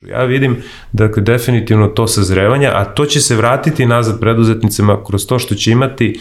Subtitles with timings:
[0.00, 0.56] Ja vidim
[0.92, 5.70] dakle, definitivno to sazrevanje, a to će se vratiti nazad preduzetnicama kroz to što će
[5.70, 6.20] imati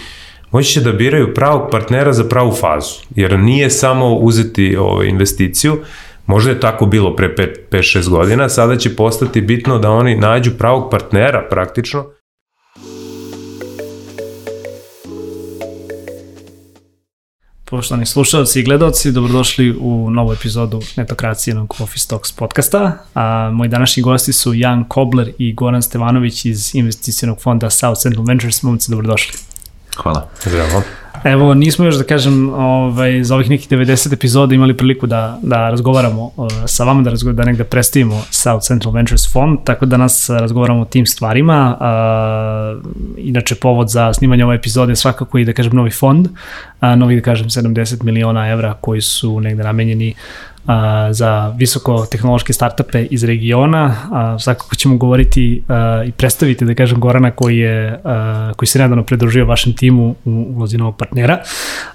[0.51, 5.77] moći će da biraju pravog partnera za pravu fazu, jer nije samo uzeti ovaj, investiciju,
[6.25, 7.35] možda je tako bilo pre
[7.71, 12.05] 5-6 godina, sada će postati bitno da oni nađu pravog partnera praktično,
[17.69, 22.97] Poštovani slušalci i gledalci, dobrodošli u novu epizodu Netokracijenog Office Talks podcasta.
[23.13, 28.25] A, moji današnji gosti su Jan Kobler i Goran Stevanović iz investicijenog fonda South Central
[28.25, 28.63] Ventures.
[28.63, 29.39] Momci, dobrodošli.
[29.95, 30.29] Hvala.
[30.43, 30.83] Zdravo.
[31.23, 35.69] Evo, nismo još, da kažem, ovaj, za ovih nekih 90 epizoda imali priliku da, da
[35.69, 39.97] razgovaramo uh, sa vama, da, razgo, da negde predstavimo South Central Ventures Fund, tako da
[39.97, 41.77] nas razgovaramo o tim stvarima.
[41.79, 42.83] Uh,
[43.17, 47.15] inače, povod za snimanje ove epizode je svakako i, da kažem, novi fond, uh, novi,
[47.15, 50.13] da kažem, 70 miliona evra koji su negde namenjeni
[50.67, 53.95] a, za visoko tehnološke startupe iz regiona.
[54.11, 58.79] A, svakako ćemo govoriti a, i predstaviti, da kažem, Gorana koji, je, a, koji se
[58.79, 61.39] nedavno pridružio vašem timu u ulozi novog partnera.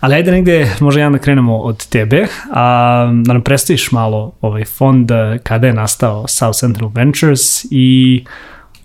[0.01, 4.65] Ali ajde negde, možda ja da krenemo od tebe, a, da nam predstaviš malo ovaj
[4.65, 5.11] fond,
[5.43, 8.25] kada je nastao South Central Ventures i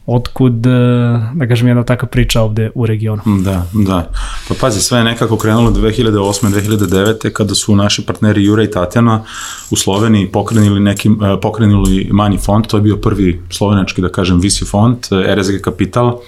[0.08, 0.70] otkud, e,
[1.34, 3.22] da kažem, jedna takva priča ovde u regionu.
[3.26, 4.10] Da, da.
[4.48, 6.48] Pa pazi, sve je nekako krenulo 2008.
[6.48, 7.30] 2009.
[7.30, 9.24] kada su naši partneri Jura i Tatjana
[9.72, 14.40] u Sloveniji pokrenuli, neki, e, pokrenuli manji fond, to je bio prvi slovenački, da kažem,
[14.40, 16.20] VC fond, e, RSG Capital,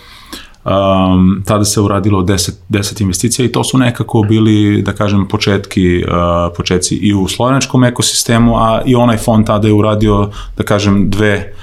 [0.65, 6.03] Um, tada se uradilo 10, 10 investicija i to su nekako bili, da kažem, početki,
[6.07, 6.13] uh,
[6.57, 11.53] početci i u slovenačkom ekosistemu, a i onaj fond tada je uradio, da kažem, dve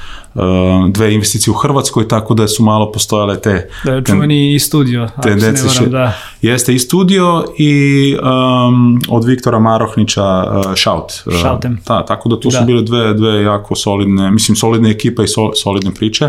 [0.89, 3.70] dve investicije u Hrvatskoj, tako da su malo postojale te...
[3.84, 5.56] Da, čuveni i studio, tendencije.
[5.56, 6.12] se ne varam, da.
[6.43, 11.12] Jeste i studio i um, od Viktora Marohnića uh, Shout.
[11.27, 11.78] Uh, Shoutem.
[11.87, 12.59] Da, tako da tu da.
[12.59, 16.25] su bile dve, dve jako solidne, mislim solidne ekipa i sol, solidne priče.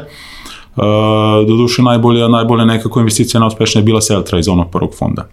[0.75, 0.83] Uh,
[1.47, 5.27] doduše najbolja, najbolja nekako investicija najuspešnija je bila Seltra iz onog prvog fonda.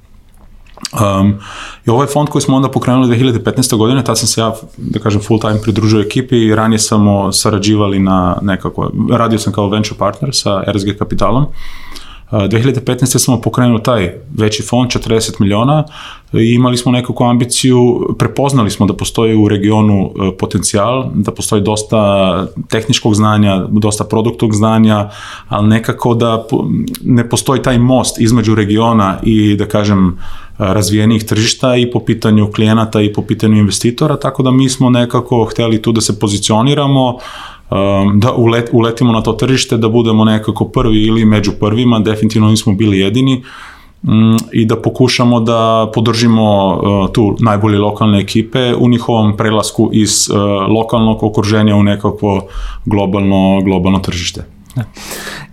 [1.01, 1.35] Um,
[1.87, 3.77] I ovaj fond koji smo onda pokrenuli 2015.
[3.77, 7.99] godine, tad sam se ja, da kažem, full time pridružio ekipi i ranije samo sarađivali
[7.99, 11.47] na nekako, radio sam kao venture partner sa RSG Kapitalom.
[12.31, 13.19] Uh, 2015.
[13.19, 15.85] smo pokrenuli taj veći fond, 40 miliona,
[16.33, 21.63] i imali smo nekakvu ambiciju, prepoznali smo da postoji u regionu uh, potencijal, da postoji
[21.63, 25.11] dosta tehničkog znanja, dosta produktog znanja,
[25.49, 26.47] ali nekako da
[27.03, 30.19] ne postoji taj most između regiona i, da kažem,
[30.59, 35.45] razvijenih tržišta i po pitanju klijenata i po pitanju investitora, tako da mi smo nekako
[35.45, 37.19] hteli tu da se pozicioniramo,
[37.75, 42.49] um, da ulet, uletimo na to tržište, da budemo nekako prvi ili među prvima, definitivno
[42.49, 43.43] nismo bili jedini
[44.03, 50.29] mm, i da pokušamo da podržimo uh, tu najbolje lokalne ekipe u njihovom prelasku iz
[50.31, 50.37] uh,
[50.77, 52.47] lokalnog okruženja u nekako
[52.85, 54.45] globalno, globalno tržište.
[54.77, 54.85] Da.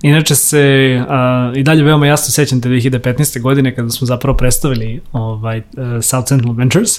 [0.01, 3.41] Inače se uh, i dalje veoma jasno sećam te 2015.
[3.41, 5.63] godine kada smo zapravo predstavili ovaj, uh,
[6.01, 6.91] South Central Ventures,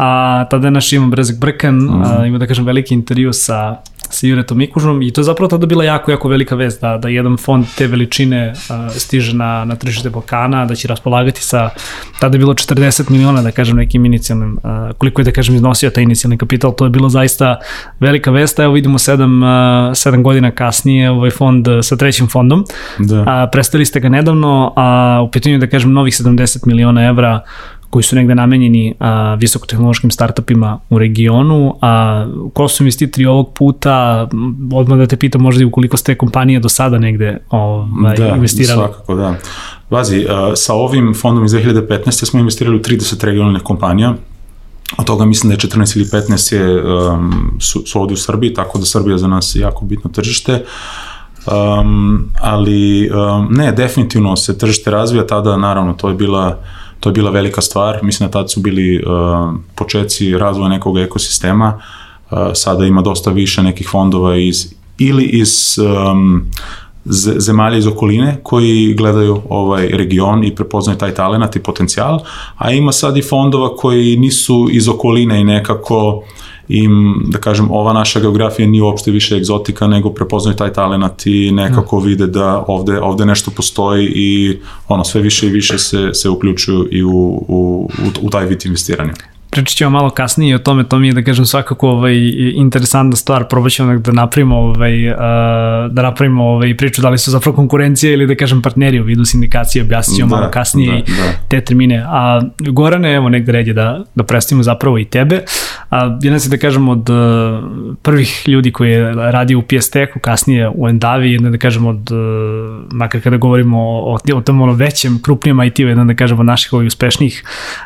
[0.00, 2.20] a tada je naš Ivan Brezak Brkan mm -hmm.
[2.20, 3.76] uh, ima da kažem veliki intervju sa
[4.10, 7.08] sa Juretom Mikužom i to je zapravo tada bila jako, jako velika vest da, da
[7.08, 11.70] jedan fond te veličine uh, stiže na, na tržište Balkana, da će raspolagati sa,
[12.20, 15.90] tada je bilo 40 miliona, da kažem, nekim inicijalnim, uh, koliko je, da kažem, iznosio
[15.90, 17.56] taj inicijalni kapital, to je bilo zaista
[18.00, 19.48] velika vest, evo vidimo sedam, uh,
[19.94, 22.64] sedam godina kasnije ovaj fond sa trećim fondom,
[22.98, 23.24] da.
[23.26, 27.40] a, predstavili ste ga nedavno, a u pitanju, da kažem, novih 70 miliona evra
[27.90, 34.28] koji su negde namenjeni a, visokotehnološkim startupima u regionu, a ko su investitori ovog puta,
[34.72, 38.80] odmah da te pitam možda i ukoliko ste kompanije do sada negde ovaj, da, investirali.
[38.80, 39.34] Da, svakako, da.
[39.90, 42.24] Vazi, a, sa ovim fondom iz 2015.
[42.24, 44.14] smo investirali u 30 regionalnih kompanija,
[44.98, 48.54] od toga mislim da je 14 ili 15 je, um, su, su ovde u Srbiji,
[48.54, 50.64] tako da Srbija za nas je jako bitno tržište.
[51.46, 56.58] Um, ali um, ne, definitivno se tržište razvija, tada naravno to je bila
[57.00, 61.80] to je bila velika stvar, mislim da tad su bili uh, početci razvoja nekog ekosistema,
[62.30, 66.50] uh, sada ima dosta više nekih fondova iz, ili iz um,
[67.38, 72.20] zemalja iz okoline koji gledaju ovaj region i prepoznaju taj talent i potencijal,
[72.56, 76.22] a ima sad i fondova koji nisu iz okoline i nekako
[76.70, 81.26] uh, im, da kažem, ova naša geografija nije uopšte više egzotika, nego prepoznaju taj talent
[81.26, 82.04] i nekako mm.
[82.04, 84.58] vide da ovde, ovde nešto postoji i
[84.88, 87.10] ono, sve više i više se, se uključuju i u,
[87.48, 89.12] u, u, u taj vid investiranja.
[89.50, 92.14] Pričat ćemo malo kasnije o tome, to mi je da kažem svakako ovaj,
[92.54, 95.16] interesantna stvar, probat ćemo da napravimo, ovaj, uh,
[95.90, 99.24] da napravimo ovaj, priču da li su zapravo konkurencije ili da kažem partneri u vidu
[99.24, 101.32] sindikacije, objasnit ćemo da, malo kasnije da, da.
[101.48, 102.04] te termine.
[102.06, 105.44] A Gorane, evo negde red je da, da predstavimo zapravo i tebe.
[105.90, 107.16] A, jedan si da kažem od uh,
[108.02, 112.10] prvih ljudi koji je radio u PS Techu, kasnije u Endavi, jedan da kažem od,
[112.12, 112.18] uh,
[112.92, 116.72] makar kada govorimo o, o tom ono većem, krupnijem IT-u, jedan da kažem od naših
[116.72, 117.44] ovih uspešnijih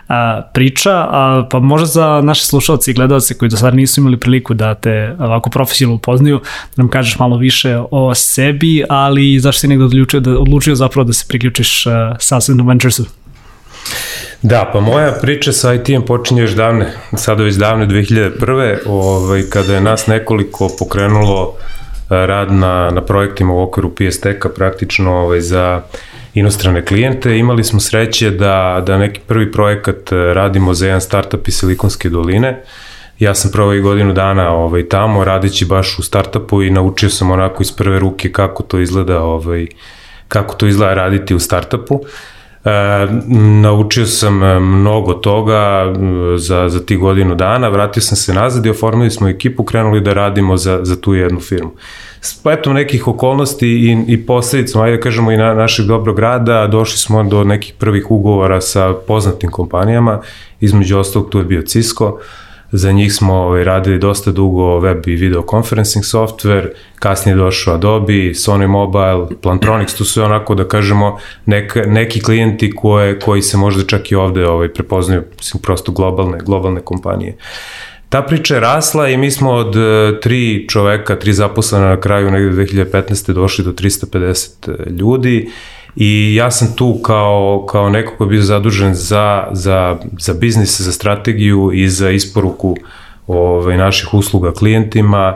[0.09, 0.15] uh,
[0.55, 4.55] priča, a, pa možda za naše slušalce i gledalce koji do sada nisu imali priliku
[4.55, 6.41] da te ovako profesionalno upoznaju,
[6.77, 11.05] da nam kažeš malo više o sebi, ali zašto si negde odlučio, da, odlučio zapravo
[11.05, 13.05] da se priključiš uh, South Venturesu?
[14.45, 18.77] Da, pa moja priča sa IT-em počinje još davne, sada već davne 2001.
[18.87, 25.13] Ovaj, kada je nas nekoliko pokrenulo eh, rad na, na projektima u okviru PSTK praktično
[25.13, 25.83] ovaj, za
[26.35, 27.39] inostrane klijente.
[27.39, 32.09] Imali smo sreće da, da neki prvi projekat eh, radimo za jedan startup iz Silikonske
[32.09, 32.63] doline.
[33.19, 37.31] Ja sam prvo i godinu dana ovaj, tamo radeći baš u startupu i naučio sam
[37.31, 39.67] onako iz prve ruke kako to izgleda ovaj,
[40.29, 42.01] kako to izgleda raditi u startupu.
[43.63, 45.95] Naučio sam e, mnogo toga
[46.37, 50.13] za, za ti godinu dana, vratio sam se nazad i oformili smo ekipu, krenuli da
[50.13, 51.71] radimo za, za tu jednu firmu.
[52.21, 56.99] Spletom nekih okolnosti i, i posledicom, ajde da kažemo i na, našeg dobrog rada, došli
[56.99, 60.21] smo do nekih prvih ugovora sa poznatim kompanijama,
[60.61, 62.21] između ostalog tu je bio Cisco, uh,
[62.77, 66.69] Za njih smo ovaj, radili dosta dugo web i video conferencing software,
[66.99, 73.19] kasnije došao Adobe, Sony Mobile, Plantronics, tu su onako da kažemo nek, neki klijenti koje,
[73.19, 77.37] koji se možda čak i ovde ovaj, prepoznaju, mislim, prosto globalne, globalne kompanije.
[78.09, 82.31] Ta priča je rasla i mi smo od uh, tri čoveka, tri zaposlena na kraju
[82.31, 83.33] negde 2015.
[83.33, 85.49] došli do 350 ljudi
[85.97, 90.81] i ja sam tu kao, kao neko ko je bio zadužen za, za, za biznis,
[90.81, 92.77] za strategiju i za isporuku
[93.27, 95.35] ovaj, naših usluga klijentima,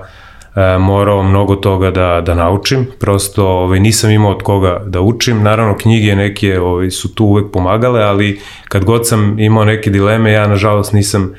[0.54, 5.42] e, morao mnogo toga da, da naučim, prosto ovaj, nisam imao od koga da učim,
[5.42, 10.32] naravno knjige neke ovaj, su tu uvek pomagale, ali kad god sam imao neke dileme,
[10.32, 11.34] ja nažalost nisam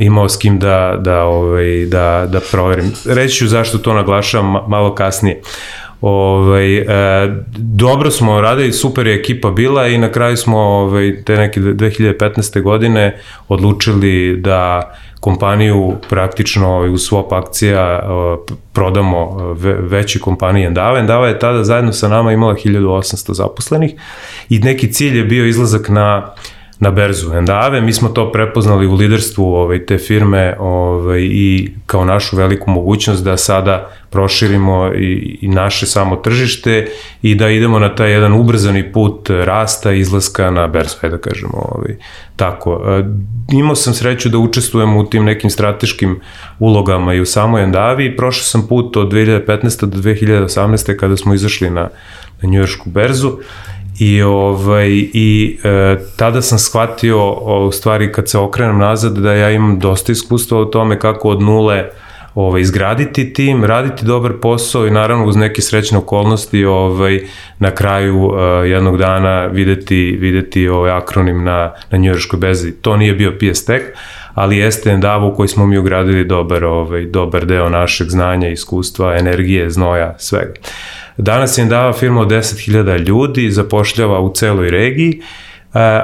[0.00, 2.92] imao s kim da, da, ovaj, da, da proverim.
[3.06, 5.40] Reći ću zašto to naglašavam malo kasnije.
[6.00, 6.86] Ovaj, e,
[7.56, 12.62] dobro smo radili, super je ekipa bila i na kraju smo ovaj, te neke 2015.
[12.62, 18.02] godine odlučili da kompaniju praktično ovaj, u swap akcija
[18.72, 20.98] prodamo ve, veći kompaniji Endava.
[20.98, 23.92] Endava je tada zajedno sa nama imala 1800 zaposlenih
[24.48, 26.34] i neki cilj je bio izlazak na
[26.80, 27.80] na berzu Endave.
[27.80, 33.24] Mi smo to prepoznali u liderstvu ovaj, te firme ovaj, i kao našu veliku mogućnost
[33.24, 36.88] da sada proširimo i, i naše samo tržište
[37.22, 41.96] i da idemo na taj jedan ubrzani put rasta izlaska na berzu, da kažemo ovaj,
[42.36, 42.82] tako.
[42.88, 43.04] E,
[43.52, 46.20] imao sam sreću da učestvujem u tim nekim strateškim
[46.58, 49.86] ulogama i u samoj Endavi prošao sam put od 2015.
[49.86, 50.96] do 2018.
[50.96, 51.88] kada smo izašli na,
[52.42, 53.32] na njujoršku berzu
[54.00, 59.32] I, ovaj, i e, tada sam shvatio, o, u stvari kad se okrenem nazad, da
[59.32, 61.90] ja imam dosta iskustva o tome kako od nule
[62.34, 67.20] ovaj, izgraditi tim, raditi dobar posao i naravno uz neke srećne okolnosti ovaj,
[67.58, 72.72] na kraju uh, jednog dana videti, videti ovaj akronim na, na njujorskoj bezi.
[72.72, 73.84] To nije bio PS Tech,
[74.34, 79.16] ali jeste Endavo u koji smo mi ugradili dobar, ovaj, dobar deo našeg znanja, iskustva,
[79.18, 80.52] energije, znoja, svega.
[81.20, 85.20] Danas je Endava firma od 10.000 ljudi, zapošljava u celoj regiji, e,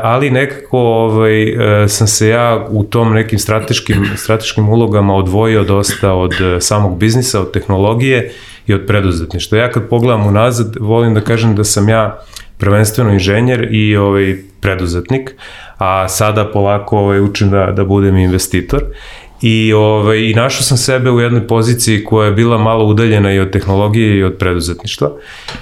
[0.03, 1.43] ali nekako ovaj,
[1.85, 6.99] e, sam se ja u tom nekim strateškim, strateškim ulogama odvojio dosta od e, samog
[6.99, 8.33] biznisa, od tehnologije
[8.67, 9.59] i od preduzetništva.
[9.59, 12.23] Ja kad pogledam unazad, volim da kažem da sam ja
[12.59, 15.35] prvenstveno inženjer i ovaj preduzetnik,
[15.79, 18.85] a sada polako ovaj, učim da, da budem investitor
[19.43, 23.39] I, ovaj, I našao sam sebe u jednoj poziciji koja je bila malo udaljena i
[23.39, 25.11] od tehnologije i od preduzetništva.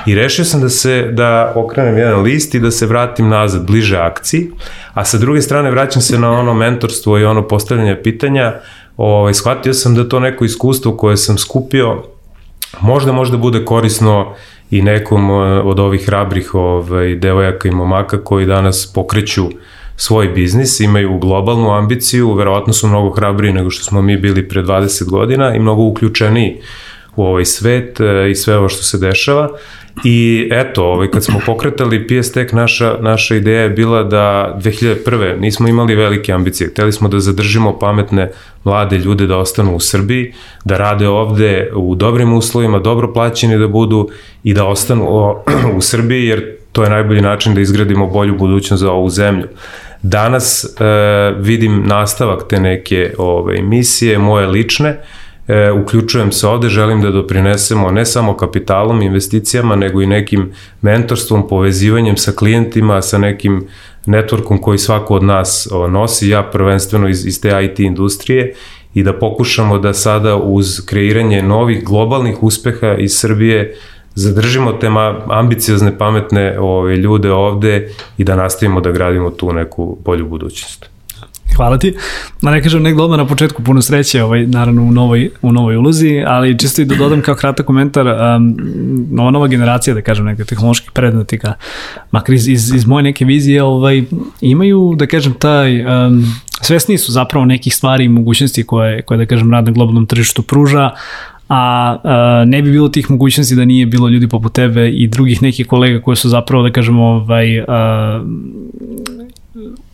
[0.06, 3.96] I rešio sam da se da okrenem jedan list i da se vratim nazad bliže
[3.96, 4.50] akciji,
[4.94, 8.54] a sa druge strane vraćam se na ono mentorstvo i ono postavljanje pitanja.
[8.96, 12.02] Ovaj, shvatio sam da to neko iskustvo koje sam skupio
[12.80, 14.34] možda možda bude korisno
[14.70, 19.48] i nekom eh, od ovih hrabrih ovaj, devojaka i momaka koji danas pokreću
[19.96, 24.62] svoj biznis, imaju globalnu ambiciju, verovatno su mnogo hrabriji nego što smo mi bili pre
[24.62, 26.60] 20 godina i mnogo uključeniji
[27.16, 29.48] u ovaj svet e, i sve ovo što se dešava.
[30.04, 35.40] I eto, ovaj, kad smo pokretali PS Tech, naša, naša ideja je bila da 2001.
[35.40, 36.70] nismo imali velike ambicije.
[36.70, 38.30] Hteli smo da zadržimo pametne
[38.64, 40.32] mlade ljude da ostanu u Srbiji,
[40.64, 44.08] da rade ovde u dobrim uslovima, dobro plaćeni da budu
[44.44, 45.34] i da ostanu
[45.76, 49.46] u Srbiji, jer to je najbolji način da izgradimo bolju budućnost za ovu zemlju.
[50.06, 50.84] Danas e,
[51.38, 55.00] vidim nastavak te neke ove, misije, moje lične,
[55.48, 61.48] e, uključujem se ovde, želim da doprinesemo ne samo kapitalom, investicijama, nego i nekim mentorstvom,
[61.48, 63.66] povezivanjem sa klijentima, sa nekim
[64.06, 68.54] networkom koji svako od nas o, nosi, ja prvenstveno iz, iz te IT industrije
[68.94, 73.74] i da pokušamo da sada uz kreiranje novih globalnih uspeha iz Srbije
[74.14, 74.88] zadržimo te
[75.30, 80.94] ambiciozne, pametne ove, ljude ovde i da nastavimo da gradimo tu neku bolju budućnost.
[81.56, 81.94] Hvala ti.
[82.42, 85.76] Da ne kažem negdje odmah na početku puno sreće, ovaj, naravno u novoj, u novoj
[85.76, 88.56] ulozi, ali čisto i da dodam kao kratak komentar, um,
[89.20, 91.54] ova nova generacija, da kažem, neke tehnoloških predmetnika,
[92.10, 94.02] makar iz, iz, iz moje neke vizije, ovaj,
[94.40, 96.24] imaju, da kažem, taj, um,
[96.60, 100.42] svesni su zapravo nekih stvari i mogućnosti koje, koje da kažem, rad na globalnom tržištu
[100.42, 100.90] pruža,
[101.48, 105.42] a, a ne bi bilo tih mogućnosti da nije bilo ljudi poput tebe i drugih
[105.42, 108.24] nekih kolega koji su zapravo, da kažemo, ovaj, a,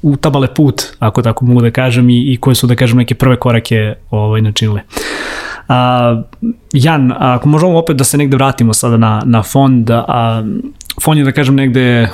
[0.03, 3.37] utabale put, ako tako mogu da kažem, i, i koje su, da kažem, neke prve
[3.37, 4.81] korake ovaj, načinile.
[5.69, 6.23] A,
[6.73, 10.45] Jan, ako možemo opet da se negde vratimo sada na, na fond, a,
[11.03, 12.09] fond je da kažem negde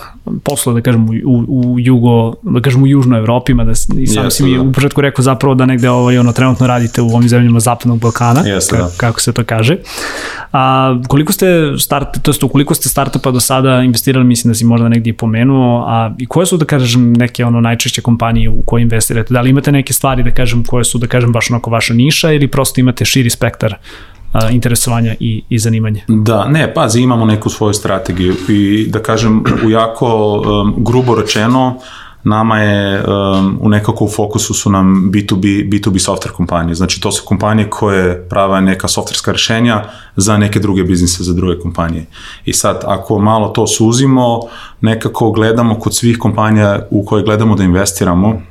[0.44, 4.44] posle da kažem u, u jugo, da kažem u južnoj Evropi, da i sam si
[4.44, 4.62] mi da.
[4.62, 8.40] u početku rekao zapravo da negde ovaj, ono, trenutno radite u ovim zemljama zapadnog Balkana,
[8.40, 8.90] Jeste, da.
[8.96, 9.76] kako se to kaže.
[10.52, 11.46] A, koliko ste
[11.78, 15.84] start, to jest koliko ste startupa do sada investirali, mislim da si možda negdje pomenuo,
[15.88, 19.34] a i koje su da kažem neke ono najčešće kompanije u koje investirate?
[19.34, 22.32] Da li imate neke stvari da kažem koje su da kažem baš onako vaša niša
[22.32, 23.76] ili prosto imate širi spektar
[24.50, 26.00] interesovanja i, i zanimanja.
[26.08, 31.78] Da, ne, pazi, imamo neku svoju strategiju i da kažem u jako um, grubo rečeno
[32.26, 36.74] nama je um, u nekako u fokusu su nam B2B, B2B software kompanije.
[36.74, 39.84] Znači to su kompanije koje prava neka softverska rešenja
[40.16, 42.06] za neke druge biznise, za druge kompanije.
[42.44, 44.40] I sad ako malo to suzimo,
[44.80, 48.42] nekako gledamo kod svih kompanija u koje gledamo da investiramo,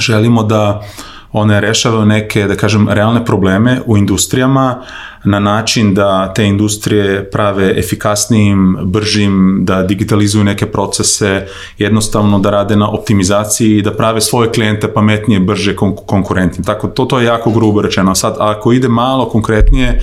[0.00, 4.82] želimo da uh, one rešavaju neke, da kažem, realne probleme u industrijama
[5.24, 11.46] na način da te industrije prave efikasnijim, bržim, da digitalizuju neke procese,
[11.78, 16.64] jednostavno da rade na optimizaciji i da prave svoje klijente pametnije, brže, kon konkurentnije.
[16.64, 18.14] Tako, to, to je jako grubo rečeno.
[18.14, 20.00] Sad, ako ide malo konkretnije,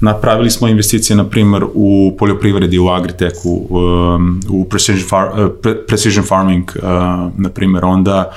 [0.00, 5.28] napravili smo investicije, na primer, u poljoprivredi, u agriteku, um, u precision, far,
[5.86, 6.82] precision farming, uh,
[7.36, 8.32] na primer, onda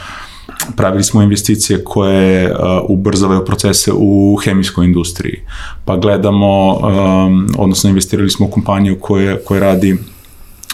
[0.75, 2.57] pravili smo investicije koje uh,
[2.88, 5.41] ubrzavaju procese u hemijskoj industriji.
[5.85, 9.97] Pa gledamo, um, odnosno investirali smo u kompaniju koja, koja radi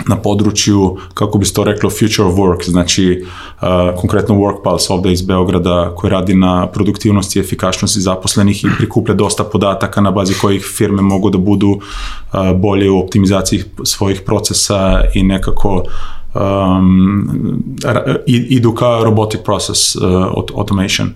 [0.07, 3.23] na području, kako bi se to reklo, future of work, znači
[3.61, 3.67] uh,
[4.01, 9.43] konkretno Workpulse ovde iz Beograda koji radi na produktivnosti i efikasnosti zaposlenih i prikuplja dosta
[9.43, 11.79] podataka na bazi kojih firme mogu da budu uh,
[12.55, 17.63] bolje u optimizaciji svojih procesa i nekako uh, um,
[18.27, 20.01] idu ka robotic process uh,
[20.55, 21.09] automation.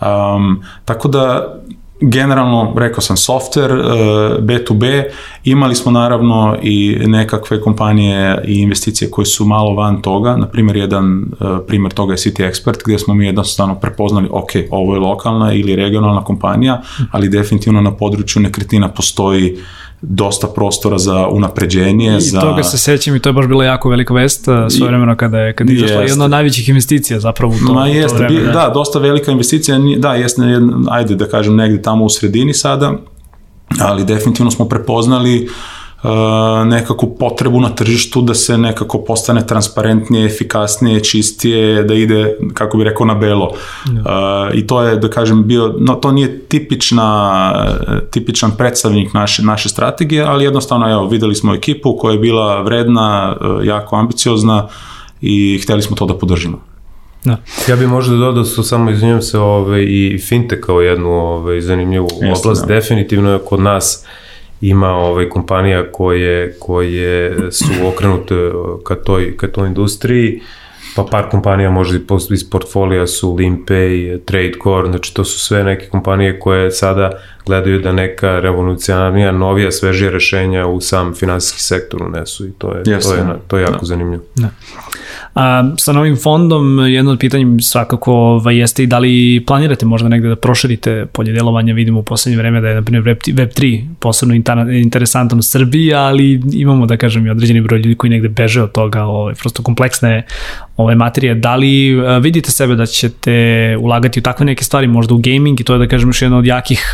[0.00, 1.54] Um, tako da
[2.00, 5.04] generalno, rekao sam, software, uh, B2B,
[5.44, 10.76] imali smo naravno i nekakve kompanije i investicije koje su malo van toga, na primjer
[10.76, 15.00] jedan uh, primjer toga je City Expert, gdje smo mi jednostavno prepoznali, ok, ovo je
[15.00, 19.56] lokalna ili regionalna kompanija, ali definitivno na području nekretina postoji
[20.08, 22.16] dosta prostora za unapređenje.
[22.16, 22.40] I za...
[22.40, 25.52] toga se sećam i to je baš bila jako velika vest svoje vremeno kada je,
[25.52, 28.40] kada je izašla jedna od najvećih investicija zapravo u to, Ma jeste, to vreme.
[28.40, 28.52] Da.
[28.52, 30.42] da, dosta velika investicija, da, jeste,
[30.90, 32.92] ajde da kažem negde tamo u sredini sada,
[33.80, 35.50] ali definitivno smo prepoznali uh,
[36.64, 42.84] nekakvu potrebu na tržištu da se nekako postane transparentnije, efikasnije, čistije, da ide, kako bi
[42.84, 43.50] rekao, na belo.
[43.86, 44.00] Ja.
[44.00, 47.52] Uh, I to je, da kažem, bio, no to nije tipična,
[48.10, 53.36] tipičan predstavnik naše, naše strategije, ali jednostavno, evo, videli smo ekipu koja je bila vredna,
[53.62, 54.68] jako ambiciozna
[55.20, 56.60] i hteli smo to da podržimo.
[57.24, 57.36] Da.
[57.68, 62.08] Ja bih možda dodao su samo, izvinjam se, ove, i fintech kao jednu ove, zanimljivu
[62.20, 62.66] Jeste, oblast.
[62.66, 62.74] Da.
[62.74, 64.23] Definitivno je kod nas uh,
[64.68, 68.34] ima ovaj kompanija koje, koje su okrenute
[68.84, 70.40] ka toj, ka toj industriji,
[70.96, 71.98] pa par kompanija možda
[72.30, 77.10] iz portfolija su Limpay, Tradecore, znači to su sve neke kompanije koje sada
[77.46, 82.82] gledaju da neka revolucionarnija, novija, svežija rešenja u sam finansijski sektor unesu i to je,
[82.82, 83.86] yes, to je, to je jako da.
[83.86, 84.22] zanimljivo.
[84.36, 84.48] Da.
[85.34, 90.08] A, sa novim fondom jedno od pitanja svakako ovaj, jeste i da li planirate možda
[90.08, 93.84] negde da proširite polje delovanja, vidimo u poslednje vreme da je na primjer Web, Web3
[94.00, 94.34] posebno
[94.82, 98.72] interesantan u Srbiji, ali imamo da kažem i određeni broj ljudi koji negde beže od
[98.72, 100.26] toga, ovaj, prosto kompleksne
[100.76, 101.34] ove materije.
[101.34, 105.64] Da li vidite sebe da ćete ulagati u takve neke stvari, možda u gaming i
[105.64, 106.92] to je da kažem još jedna od jakih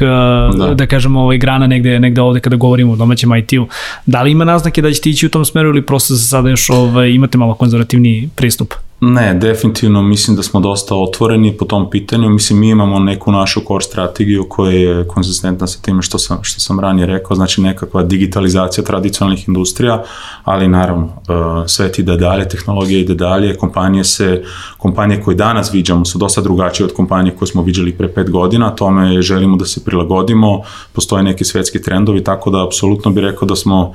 [0.48, 3.66] da, da kažem ovaj grana negde, negde ovde kada govorimo o domaćem IT-u.
[4.06, 6.70] Da li ima naznake da ćete ići u tom smeru ili prosto za sada još
[6.70, 8.74] ovaj, imate malo konzervativni pristup?
[9.02, 12.28] Ne, definitivno mislim da smo dosta otvoreni po tom pitanju.
[12.28, 16.60] Mislim, mi imamo neku našu core strategiju koja je konzistentna sa time što sam, što
[16.60, 20.02] sam ranije rekao, znači nekakva digitalizacija tradicionalnih industrija,
[20.44, 24.44] ali naravno, uh, sve ti ide dalje, tehnologija ide dalje, kompanije se,
[24.78, 28.70] kompanije koje danas viđamo su dosta drugačije od kompanije koje smo viđali pre pet godina,
[28.70, 33.56] tome želimo da se prilagodimo, postoje neki svetski trendovi, tako da apsolutno bih rekao da
[33.56, 33.94] smo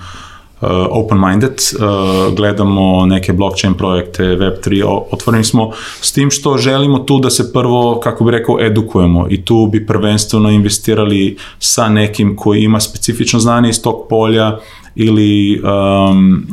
[0.90, 5.72] open-minded, uh, gledamo neke blockchain projekte, Web3, otvoreni smo
[6.02, 9.86] s tim što želimo tu da se prvo, kako bi rekao, edukujemo i tu bi
[9.86, 14.60] prvenstveno investirali sa nekim koji ima specifično znanje iz tog polja
[14.96, 16.48] ili um,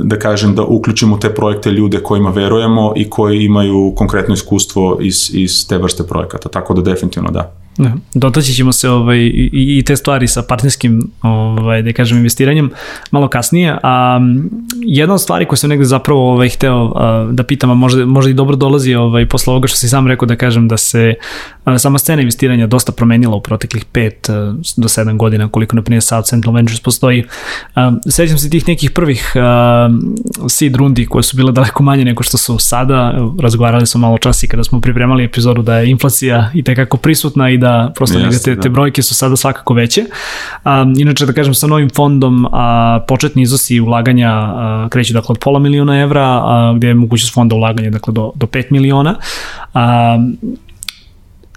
[0.00, 5.30] da kažem da uključimo te projekte ljude kojima verujemo i koji imaju konkretno iskustvo iz,
[5.34, 7.57] iz te vrste projekata, tako da definitivno da.
[7.78, 12.70] Ne, dotaći ćemo se ovaj, i, i te stvari sa partnerskim ovaj, da kažem, investiranjem
[13.10, 13.78] malo kasnije.
[13.82, 14.20] A,
[14.80, 18.30] jedna od stvari koje sam negde zapravo ovaj, hteo a, da pitam, a možda, možda
[18.30, 21.14] i dobro dolazi ovaj, posle ovoga što si sam rekao da kažem da se
[21.64, 24.30] a, sama scena investiranja dosta promenila u proteklih 5
[24.76, 27.24] do 7 godina koliko na primjer South Central Ventures postoji.
[27.74, 29.88] A, sećam se tih nekih prvih a,
[30.48, 33.14] seed rundi koje su bile daleko manje nego što su sada.
[33.40, 37.50] Razgovarali smo malo čas i kada smo pripremali epizodu da je inflacija i tekako prisutna
[37.50, 38.72] i da da prosto Jeste, te, te da.
[38.72, 40.04] brojke su sada svakako veće.
[40.64, 45.38] A, inače, da kažem, sa novim fondom a, početni iznosi ulaganja a, kreću dakle od
[45.38, 49.14] pola miliona evra, a, gde je mogućnost fonda ulaganja dakle do, do 5 miliona.
[49.74, 50.18] A,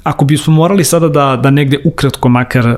[0.04, 2.76] ako bismo morali sada da, da negde ukratko makar uh,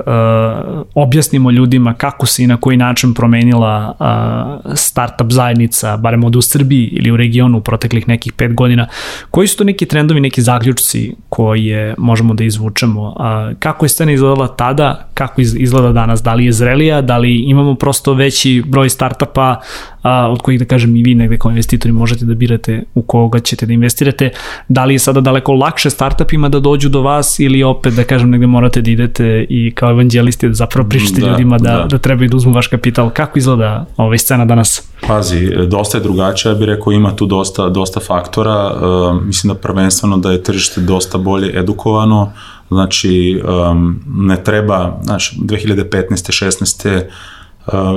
[0.96, 6.42] objasnimo ljudima kako se i na koji način promenila uh, startup zajednica, barem od u
[6.42, 8.88] Srbiji ili u regionu u proteklih nekih pet godina,
[9.32, 13.04] koji su to neki trendovi, neki zaključci koje možemo da izvučemo?
[13.04, 16.24] Uh, kako je scena izgledala tada, kako izgleda danas?
[16.24, 19.62] Da li je zrelija, da li imamo prosto veći broj startupa
[20.04, 23.40] a, od kojih da kažem i vi negde kao investitori možete da birate u koga
[23.40, 24.30] ćete da investirate,
[24.68, 28.30] da li je sada daleko lakše startupima da dođu do vas ili opet da kažem
[28.30, 31.86] negde morate da idete i kao evanđelisti da zapravo pričate da, ljudima da, da.
[31.90, 33.10] da trebaju da uzmu vaš kapital.
[33.10, 34.88] Kako izgleda ovaj scena danas?
[35.08, 39.60] Pazi, dosta je drugačija, ja bih rekao ima tu dosta, dosta faktora, uh, mislim da
[39.60, 42.32] prvenstveno da je tržište dosta bolje edukovano,
[42.70, 43.42] znači
[43.72, 46.46] um, ne treba, znaš, 2015.
[46.46, 47.04] 16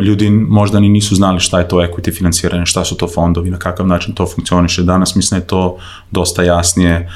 [0.02, 3.58] ljudi možda ni nisu znali šta je to equity financiranje, šta su to fondovi, na
[3.58, 4.83] kakav način to funkcioniše.
[4.83, 5.76] Danas mislim da je to
[6.11, 7.11] dosta jasnije.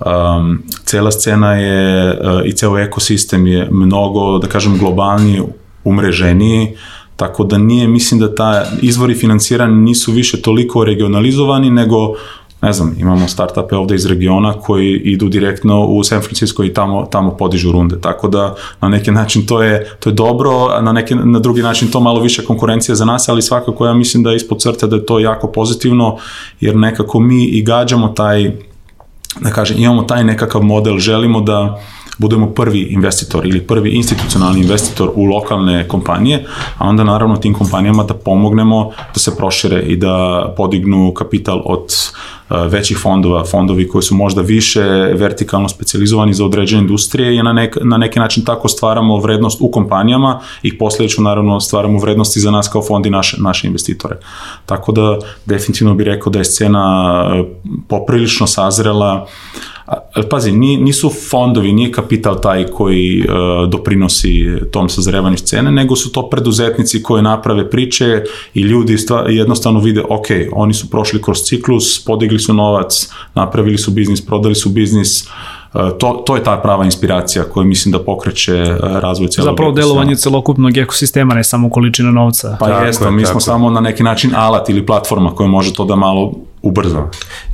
[0.00, 5.42] Um, cela scena je uh, i ceo ekosistem je mnogo, da kažem, globalniji,
[5.84, 6.76] umreženiji,
[7.16, 12.14] tako da nije, mislim da ta izvori financiranja nisu više toliko regionalizovani, nego
[12.62, 17.06] ne znam, imamo startupe ovde iz regiona koji idu direktno u San Francisco i tamo,
[17.10, 21.14] tamo podižu runde, tako da na neki način to je, to je dobro, na, neki,
[21.14, 24.36] na drugi način to malo više konkurencija za nas, ali svakako ja mislim da je
[24.36, 26.16] ispod crte da je to jako pozitivno,
[26.60, 28.52] jer nekako mi i gađamo taj,
[29.40, 31.80] da kažem, imamo taj nekakav model, želimo da
[32.18, 36.46] budemo prvi investitor ili prvi institucionalni investitor u lokalne kompanije,
[36.78, 41.84] a onda naravno tim kompanijama da pomognemo da se prošire i da podignu kapital od
[42.50, 44.82] većih fondova, fondovi koji su možda više
[45.14, 49.70] vertikalno specializovani za određene industrije i na, nek, na neki način tako stvaramo vrednost u
[49.70, 54.16] kompanijama i posljedeću naravno stvaramo vrednosti za nas kao fond i naše, naše investitore.
[54.66, 57.26] Tako da definitivno bih rekao da je scena
[57.88, 59.26] poprilično sazrela
[60.30, 66.30] Pazi, nisu fondovi, nije kapital taj koji uh, doprinosi tom sazrevanju scene, nego su to
[66.30, 68.22] preduzetnici koji naprave priče
[68.54, 68.96] i ljudi
[69.28, 74.54] jednostavno vide, ok, oni su prošli kroz ciklus, podigli su novac, napravili su biznis, prodali
[74.54, 79.28] su biznis, uh, to, to je ta prava inspiracija koja mislim da pokreće e, razvoj
[79.28, 82.56] celog Zapravo delovanje celokupnog ekosistema, ne samo količina novca.
[82.60, 83.30] Pa tako jeste, mi tako.
[83.30, 87.02] smo samo na neki način alat ili platforma koja može to da malo ubrza.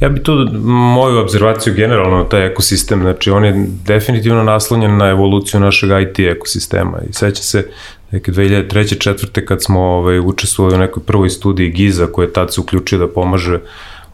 [0.00, 0.32] Ja bi tu
[0.64, 6.18] moju observaciju generalno na taj ekosistem, znači on je definitivno naslonjen na evoluciju našeg IT
[6.18, 7.68] ekosistema i seća se
[8.10, 9.00] neke 2003.
[9.00, 13.08] četvrte kad smo ovaj, učestvovali u nekoj prvoj studiji Giza koje tad se uključio da
[13.08, 13.58] pomaže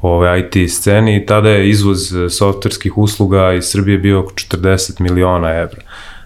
[0.02, 5.00] ove IT sceni i tada je izvoz e, softverskih usluga iz Srbije bio oko 40
[5.00, 5.82] miliona evra.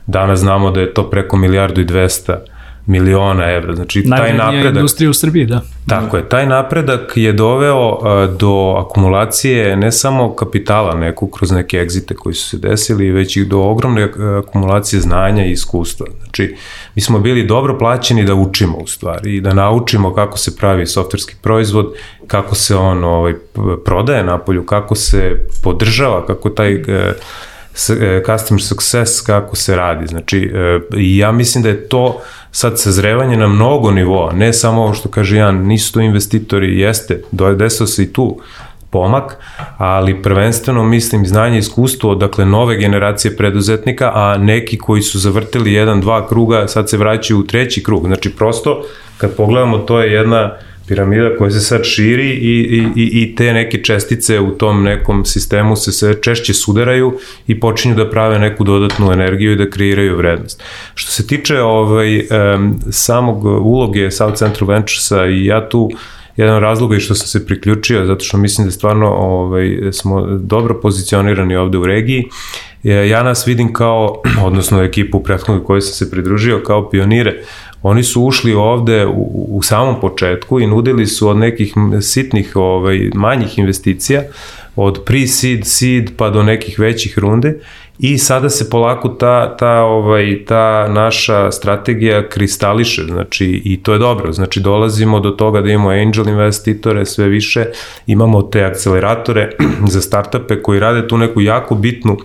[0.06, 2.36] Danas znamo da je to preko milijardu i 200
[2.86, 3.74] miliona evra.
[3.74, 4.74] Znači, taj napredak...
[4.74, 5.60] industrija u Srbiji, da.
[5.88, 6.28] Tako je.
[6.28, 12.34] Taj napredak je doveo uh, do akumulacije ne samo kapitala nekog kroz neke egzite koji
[12.34, 16.06] su se desili, već i do ogromne akumulacije znanja i iskustva.
[16.22, 16.56] Znači,
[16.94, 20.86] mi smo bili dobro plaćeni da učimo u stvari i da naučimo kako se pravi
[20.86, 21.94] softverski proizvod,
[22.26, 23.34] kako se on ovaj,
[23.84, 26.86] prodaje napolju, kako se podržava, kako taj uh,
[28.26, 30.06] customer success kako se radi.
[30.06, 30.52] Znači,
[30.92, 35.36] ja mislim da je to sad sazrevanje na mnogo nivoa, ne samo ovo što kaže
[35.36, 37.22] Jan, nisu to investitori, jeste,
[37.56, 38.40] desao se i tu
[38.90, 39.36] pomak,
[39.78, 45.72] ali prvenstveno mislim znanje i iskustvo, dakle nove generacije preduzetnika, a neki koji su zavrtili
[45.72, 48.06] jedan, dva kruga, sad se vraćaju u treći krug.
[48.06, 48.84] Znači prosto,
[49.18, 50.56] kad pogledamo, to je jedna
[50.88, 55.76] piramida koja se sad širi i, i, i te neke čestice u tom nekom sistemu
[55.76, 60.62] se sve češće sudaraju i počinju da prave neku dodatnu energiju i da kreiraju vrednost.
[60.94, 65.90] Što se tiče ovaj, um, samog uloge South Central Venturesa i ja tu
[66.36, 70.80] jedan razlog je što sam se priključio, zato što mislim da stvarno ovaj, smo dobro
[70.80, 72.24] pozicionirani ovde u regiji.
[72.82, 77.42] Ja nas vidim kao, odnosno ekipu u prethodnoj kojoj sam se pridružio, kao pionire
[77.82, 83.10] Oni su ušli ovde u, u samom početku i nudili su od nekih sitnih, ovaj,
[83.14, 84.22] manjih investicija,
[84.76, 87.58] od pre-seed, seed pa do nekih većih runde.
[87.98, 93.98] I sada se polako ta, ta, ovaj, ta naša strategija kristališe, znači i to je
[93.98, 97.66] dobro, znači dolazimo do toga da imamo angel investitore sve više,
[98.06, 99.50] imamo te akceleratore
[99.92, 102.16] za startupe koji rade tu neku jako bitnu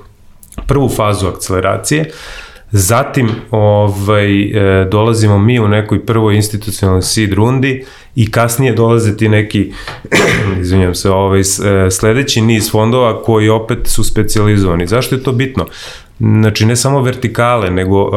[0.68, 2.12] prvu fazu akceleracije,
[2.72, 9.30] Zatim ovaj, e, dolazimo mi u nekoj prvoj institucionalnoj seed rundi i kasnije dolaze ti
[9.30, 9.72] neki,
[10.62, 11.44] izvinjam se, ovaj, e,
[11.92, 14.88] sledeći niz fondova koji opet su specializovani.
[14.88, 15.66] Zašto je to bitno?
[16.20, 18.12] Znači, ne samo vertikale, nego uh,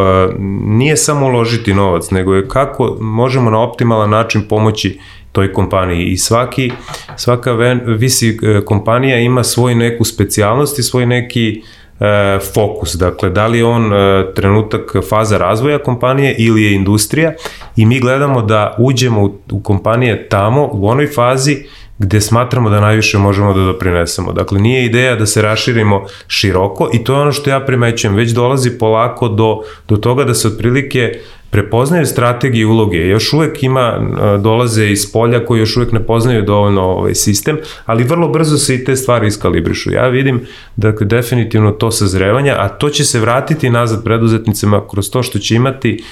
[0.64, 4.98] nije samo uložiti novac, nego je kako možemo na optimalan način pomoći
[5.32, 6.72] toj kompaniji i svaki,
[7.16, 13.30] svaka ven, visi kompanija ima svoj neku specijalnost i svoj neki uh, e, fokus, dakle
[13.30, 17.32] da li je on e, trenutak faza razvoja kompanije ili je industrija?
[17.76, 21.56] I mi gledamo da uđemo u, u kompanije tamo u onoj fazi
[22.00, 24.32] gde smatramo da najviše možemo da doprinesemo.
[24.32, 28.30] Dakle, nije ideja da se raširimo široko i to je ono što ja primećujem, već
[28.30, 32.98] dolazi polako do, do toga da se otprilike prepoznaju strategije i uloge.
[32.98, 34.00] Još uvek ima,
[34.42, 38.74] dolaze iz polja koji još uvek ne poznaju dovoljno ovaj sistem, ali vrlo brzo se
[38.74, 39.92] i te stvari iskalibrišu.
[39.92, 40.40] Ja vidim,
[40.76, 45.54] dakle, definitivno to sazrevanja, a to će se vratiti nazad preduzetnicima kroz to što će
[45.54, 46.04] imati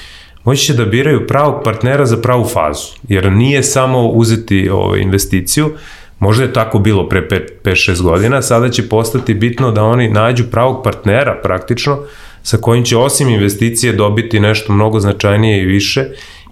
[0.44, 5.70] moći će da biraju pravog partnera za pravu fazu, jer nije samo uzeti ovaj, investiciju,
[6.18, 7.28] možda je tako bilo pre
[7.64, 11.98] 5-6 godina, sada će postati bitno da oni nađu pravog partnera praktično,
[12.42, 16.04] sa kojim će osim investicije dobiti nešto mnogo značajnije i više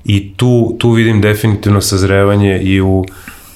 [0.04, 3.04] i tu, tu vidim definitivno sazrevanje i u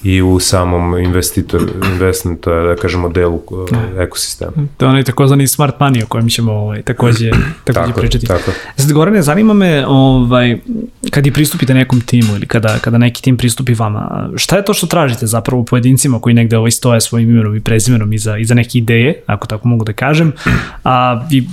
[0.03, 1.61] i u samom investitor,
[1.91, 4.03] investment, da kažemo, delu da.
[4.03, 4.51] ekosistema.
[4.77, 7.31] To je onaj takozvani smart money o kojem ćemo ovaj, takođe,
[7.63, 8.25] takođe tako, pričati.
[8.25, 8.51] Tako.
[8.75, 10.57] Sad, Gorane, zanima me, ovaj,
[11.09, 14.73] kad i pristupite nekom timu ili kada, kada neki tim pristupi vama, šta je to
[14.73, 18.53] što tražite zapravo u pojedincima koji negde ovaj stoje svojim imenom i prezimenom iza, iza
[18.53, 20.31] neke ideje, ako tako mogu da kažem,
[20.83, 21.43] a i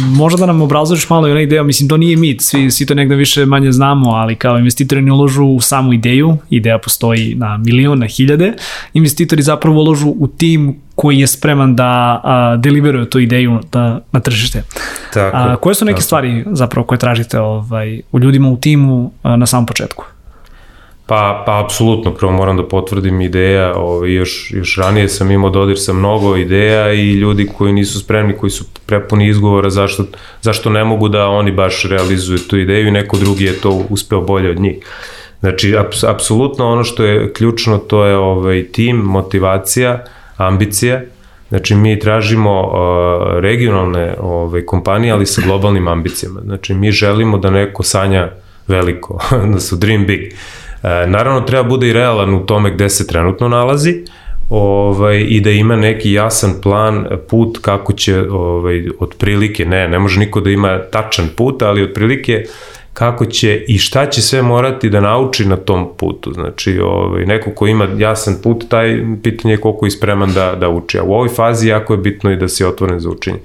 [0.00, 2.94] možda da nam obrazložiš malo i onaj ideja, mislim, to nije mit, svi, svi to
[2.94, 7.56] negde više manje znamo, ali kao investitori ne uložu u samu ideju, ideja postoji na
[7.76, 8.52] miliona, hiljade,
[8.92, 14.20] investitori zapravo uložu u tim koji je spreman da a, deliveruje tu ideju da, na
[14.20, 14.62] tržište.
[15.14, 16.04] Tako, a, koje su neke tako.
[16.04, 20.04] stvari zapravo koje tražite ovaj, u ljudima u timu a, na samom početku?
[21.06, 25.78] Pa, pa apsolutno, prvo moram da potvrdim ideja, ovaj, još, još ranije sam imao dodir
[25.78, 30.04] sa mnogo ideja i ljudi koji nisu spremni, koji su prepuni izgovora zašto,
[30.42, 34.20] zašto ne mogu da oni baš realizuju tu ideju i neko drugi je to uspeo
[34.20, 34.76] bolje od njih.
[35.40, 40.04] Znači, aps, apsolutno ono što je ključno to je ovaj, tim, motivacija,
[40.36, 41.00] ambicija,
[41.48, 46.40] Znači, mi tražimo uh, regionalne ovaj, kompanije, ali sa globalnim ambicijama.
[46.40, 48.30] Znači, mi želimo da neko sanja
[48.68, 49.18] veliko,
[49.52, 50.20] da su dream big.
[50.22, 54.04] Uh, naravno, treba bude i realan u tome gde se trenutno nalazi,
[54.50, 60.20] ovaj, i da ima neki jasan plan, put kako će ovaj, otprilike, ne, ne može
[60.20, 62.44] niko da ima tačan put, ali otprilike
[62.98, 66.32] kako će i šta će sve morati da nauči na tom putu.
[66.32, 70.68] Znači, ovaj, neko ko ima jasan put, taj pitanje je koliko je spreman da, da
[70.68, 70.98] uči.
[70.98, 73.38] A u ovoj fazi jako je bitno i da si otvoren za učenje.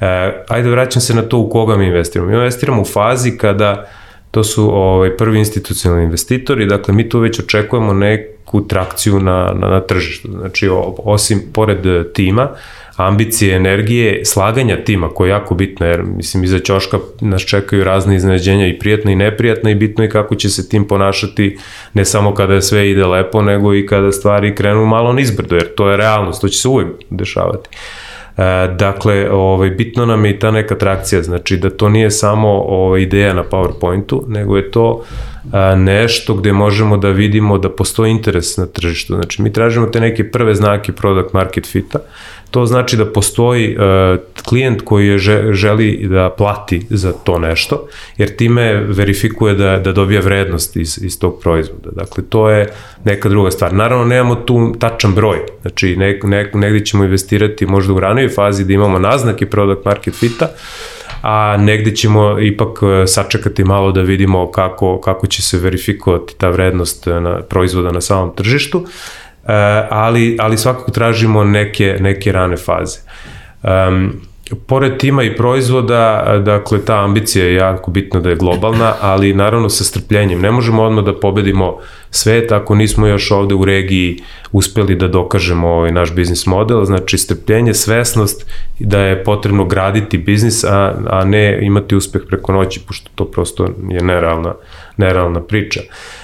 [0.00, 2.30] E, ajde, vraćam se na to u koga mi investiramo.
[2.30, 3.88] Mi investiramo u fazi kada
[4.30, 9.68] to su ovaj, prvi institucionalni investitori, dakle mi tu već očekujemo neku trakciju na, na,
[9.68, 10.28] na tržištu.
[10.30, 10.68] Znači,
[11.04, 11.78] osim, pored
[12.12, 12.48] tima,
[12.96, 18.16] ambicije, energije, slaganja tima koje je jako bitno, jer mislim iza ćoška nas čekaju razne
[18.16, 21.58] iznenađenja i prijatne i neprijatne i bitno je kako će se tim ponašati
[21.94, 25.90] ne samo kada sve ide lepo, nego i kada stvari krenu malo nizbrdo, jer to
[25.90, 27.68] je realnost, to će se uvek dešavati.
[27.68, 28.09] E,
[28.76, 33.00] dakle, ovaj, bitno nam je i ta neka trakcija, znači da to nije samo ovaj,
[33.00, 35.04] ideja na PowerPointu, nego je to
[35.76, 39.14] nešto gde možemo da vidimo da postoji interes na tržištu.
[39.14, 41.98] Znači, mi tražimo te neke prve znake product market fita,
[42.50, 45.18] to znači da postoji uh, klijent koji je
[45.52, 51.18] želi da plati za to nešto, jer time verifikuje da, da dobija vrednost iz, iz
[51.18, 51.90] tog proizvoda.
[51.90, 52.72] Dakle, to je
[53.04, 53.72] neka druga stvar.
[53.72, 58.64] Naravno, nemamo tu tačan broj, znači ne, ne, negde ćemo investirati možda u ranoj fazi
[58.64, 60.48] da imamo naznake product market fita,
[61.22, 66.48] a negde ćemo ipak e, sačekati malo da vidimo kako, kako će se verifikovati ta
[66.48, 68.84] vrednost e, na, proizvoda na samom tržištu,
[69.46, 69.52] e,
[69.90, 72.98] ali, ali svakako tražimo neke, neke rane faze.
[73.62, 79.34] Um, pored tima i proizvoda, dakle, ta ambicija je jako bitno da je globalna, ali
[79.34, 80.40] naravno sa strpljenjem.
[80.40, 81.76] Ne možemo odmah da pobedimo
[82.10, 84.18] svet ako nismo još ovde u regiji
[84.52, 88.46] uspeli da dokažemo ovaj naš biznis model, znači strpljenje, svesnost
[88.78, 93.64] da je potrebno graditi biznis, a, a ne imati uspeh preko noći, pošto to prosto
[93.90, 94.54] je nerealna,
[94.96, 95.80] nerealna priča.
[95.80, 96.20] Uh,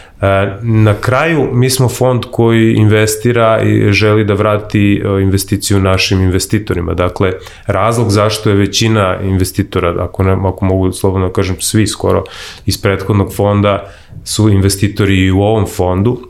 [0.63, 6.95] na kraju, mi smo fond koji investira i želi da vrati e, investiciju našim investitorima.
[6.95, 7.33] Dakle,
[7.67, 12.25] razlog zašto je većina investitora, ako, ne, ako mogu slobodno da kažem svi skoro
[12.67, 13.91] iz prethodnog fonda,
[14.25, 16.21] su investitori i u ovom fondu,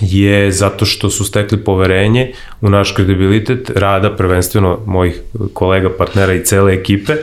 [0.00, 5.20] je zato što su stekli poverenje u naš kredibilitet rada prvenstveno mojih
[5.52, 7.18] kolega, partnera i cele ekipe, uh,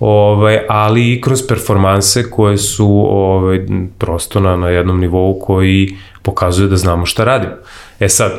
[0.00, 3.66] ovaj, ali i kroz performanse koje su ovaj,
[3.98, 7.54] prosto na, na jednom nivou koji pokazuje da znamo šta radimo.
[8.00, 8.32] E sad,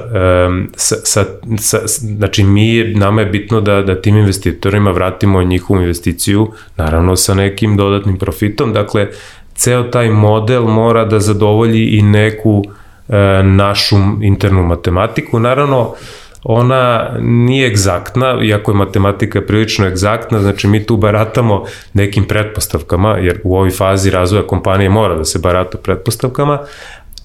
[0.47, 1.25] um, sa, sa,
[1.57, 1.77] sa,
[2.17, 7.77] znači mi, nama je bitno da, da tim investitorima vratimo njihovu investiciju, naravno sa nekim
[7.77, 9.07] dodatnim profitom, dakle,
[9.55, 12.63] ceo taj model mora da zadovolji i neku
[13.09, 15.93] e, našu internu matematiku, naravno,
[16.43, 23.41] ona nije egzaktna, iako je matematika prilično egzaktna, znači mi tu baratamo nekim pretpostavkama, jer
[23.43, 26.59] u ovoj fazi razvoja kompanije mora da se barata pretpostavkama,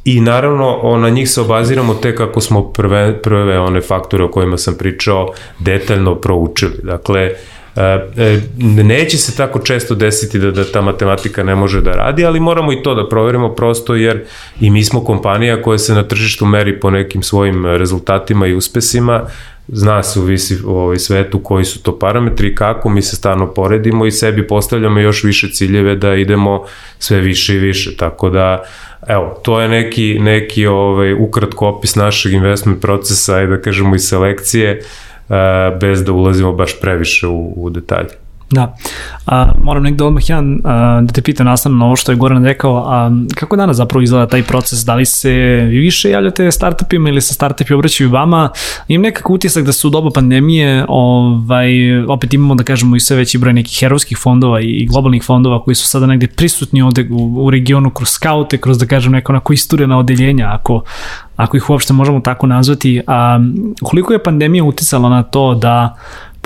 [0.04, 4.57] I naravno, na njih se obaziramo te kako smo prve, prve one faktore o kojima
[4.57, 6.78] sam pričao detaljno proučili.
[6.83, 7.58] Dakle, uh,
[8.85, 12.73] neće se tako često desiti da, da ta matematika ne može da radi, ali moramo
[12.73, 14.25] i to da proverimo prosto jer
[14.61, 19.23] i mi smo kompanija koja se na tržištu meri po nekim svojim rezultatima i uspesima,
[19.69, 23.47] zna se u, visi, u ovoj svetu koji su to parametri kako mi se stvarno
[23.47, 26.64] poredimo i sebi postavljamo još više ciljeve da idemo
[26.99, 28.64] sve više i više, tako da
[29.09, 33.99] evo, to je neki, neki ovaj, ukratko opis našeg investment procesa i da kažemo i
[33.99, 34.83] selekcije,
[35.81, 38.28] bez da ulazimo baš previše u, u detalje.
[38.50, 38.76] Da.
[39.26, 42.44] A, moram nekde odmah jedan a, da te pitam nastavno na ovo što je Goran
[42.44, 44.84] rekao, a kako danas zapravo izgleda taj proces?
[44.84, 45.30] Da li se
[45.70, 48.50] vi više javljate startupima ili se startupi obraćaju vama?
[48.88, 53.16] Imam nekako utisak da su u doba pandemije ovaj, opet imamo da kažemo i sve
[53.16, 57.44] veći broj nekih herojskih fondova i globalnih fondova koji su sada negde prisutni ovde u,
[57.44, 60.82] u regionu kroz skaute, kroz da kažem neko onako isturena odeljenja, ako
[61.38, 63.02] ako ih uopšte možemo tako nazvati.
[63.06, 63.38] A,
[63.82, 65.96] koliko je pandemija uticala na to da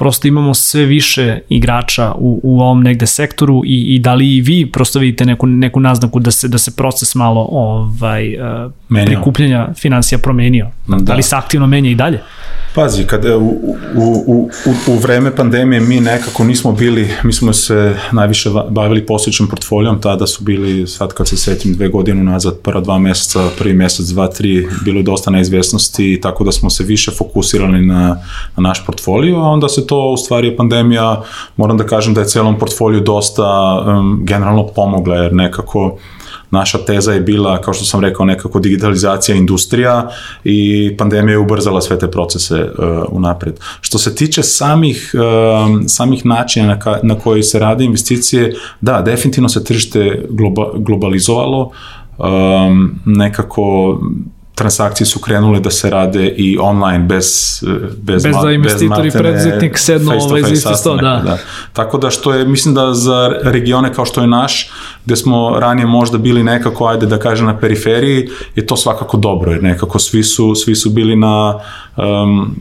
[0.02, 4.40] prosto imamo sve više igrača u, u ovom negde sektoru i, i da li i
[4.40, 8.72] vi prosto vidite neku, neku naznaku da se, da se proces malo ovaj, uh,
[9.06, 10.70] prikupljanja financija promenio?
[10.86, 10.96] Da.
[10.96, 12.20] da li se aktivno menja i dalje?
[12.74, 17.52] Pazi, kad u, u, u, u, u vreme pandemije mi nekako nismo bili, mi smo
[17.52, 22.58] se najviše bavili posjećom portfolijom, tada su bili, sad kad se setim dve godine nazad,
[22.58, 26.84] prva dva meseca, prvi mesec, dva, tri, bilo je dosta neizvesnosti, tako da smo se
[26.84, 28.18] više fokusirali na,
[28.56, 31.22] na naš portfolio, a onda se to, u stvari pandemija,
[31.56, 33.44] moram da kažem da je celom portfoliju dosta
[33.86, 35.98] um, generalno pomogla, jer nekako
[36.52, 40.10] naša teza je bila, kao što sam rekao, nekako digitalizacija industrija
[40.44, 43.60] i pandemija je ubrzala sve te procese uh, unapred.
[43.80, 49.02] Što se tiče samih, uh, samih načina na, ka, na koji se rade investicije, da,
[49.02, 51.70] definitivno se tržište globa, globalizovalo,
[52.18, 53.98] um, nekako
[54.62, 57.28] transakcije su krenule da se rade i online bez
[57.96, 61.22] bez, bez da investitor i preduzetnik sednu ovaj za isti sto, da.
[61.24, 61.38] da.
[61.72, 64.70] Tako da što je mislim da za regione kao što je naš
[65.04, 69.52] gde smo ranije možda bili nekako ajde da kažem na periferiji je to svakako dobro
[69.52, 71.58] jer nekako svi su svi su bili na
[71.96, 72.56] um,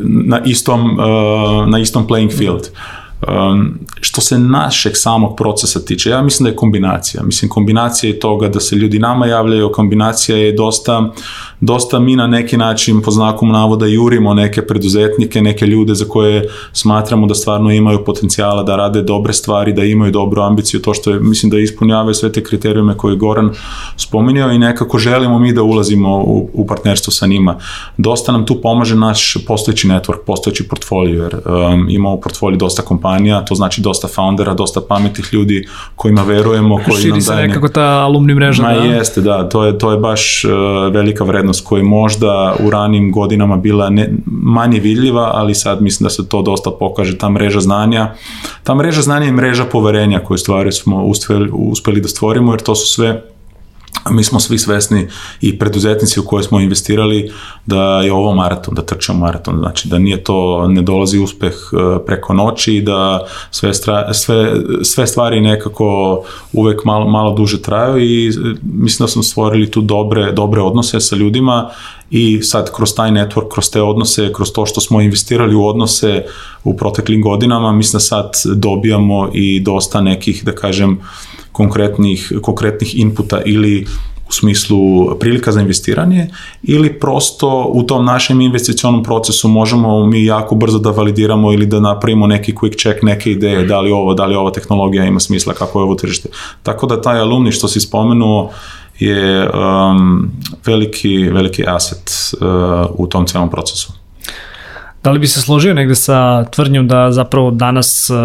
[0.00, 2.62] na istom uh, na istom playing field.
[2.62, 7.22] Mm Um, što se našeg samog procesa tiče, ja mislim da je kombinacija.
[7.22, 11.12] Mislim, kombinacija je toga da se ljudi nama javljaju, kombinacija je dosta,
[11.60, 16.48] dosta mi na neki način po znakom navoda jurimo neke preduzetnike, neke ljude za koje
[16.72, 21.10] smatramo da stvarno imaju potencijala da rade dobre stvari, da imaju dobru ambiciju, to što
[21.10, 23.50] je, mislim da ispunjavaju sve te kriterijume koje je Goran
[23.96, 27.56] spominjao i nekako želimo mi da ulazimo u, u partnerstvo sa njima.
[27.96, 32.82] Dosta nam tu pomaže naš postojeći network, postojeći portfolio, jer um, imamo u portfolio dosta
[32.82, 37.32] kompanija kompanija, to znači dosta foundera, dosta pametnih ljudi kojima verujemo, koji Širi nam se
[37.32, 38.62] daje nekako ta alumni mreža.
[38.62, 38.80] Ma da?
[38.80, 40.50] jeste, da, to je, to je baš uh,
[40.92, 46.04] velika vrednost koja je možda u ranim godinama bila ne, manje vidljiva, ali sad mislim
[46.04, 48.14] da se to dosta pokaže, ta mreža znanja.
[48.62, 52.74] Ta mreža znanja i mreža poverenja koju stvari smo uspeli, uspeli da stvorimo, jer to
[52.74, 53.22] su sve
[54.10, 55.08] mi smo svi svesni
[55.40, 57.32] i preduzetnici u koje smo investirali
[57.66, 62.04] da je ovo maraton, da trčamo maraton, znači da nije to, ne dolazi uspeh e,
[62.06, 66.22] preko noći i da sve, stra, sve, sve stvari nekako
[66.52, 71.00] uvek malo, malo duže traju i e, mislim da smo stvorili tu dobre, dobre odnose
[71.00, 71.70] sa ljudima
[72.10, 76.24] i sad kroz taj network, kroz te odnose, kroz to što smo investirali u odnose
[76.64, 81.00] u proteklim godinama, mislim da sad dobijamo i dosta nekih, da kažem,
[81.52, 83.86] konkretnih, konkretnih inputa ili
[84.30, 84.78] u smislu
[85.18, 86.28] prilika za investiranje
[86.62, 91.80] ili prosto u tom našem investicionom procesu možemo mi jako brzo da validiramo ili da
[91.80, 95.54] napravimo neki quick check, neke ideje, da li ovo, da li ova tehnologija ima smisla,
[95.54, 96.28] kako je ovo tržište.
[96.62, 98.50] Tako da taj alumni što si spomenuo
[98.98, 100.30] je um,
[100.66, 102.10] veliki, veliki asset
[102.40, 102.46] uh,
[102.94, 103.92] u tom celom procesu.
[105.04, 108.16] Da li bi se složio negde sa tvrdnjom da zapravo danas uh,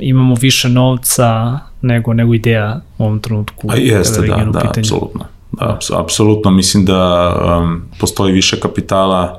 [0.00, 3.68] imamo više novca nego, nego ideja u ovom trenutku?
[3.70, 5.24] A jeste, da, da, apsolutno.
[5.52, 9.38] Da, apsolutno, mislim da um, postoji više kapitala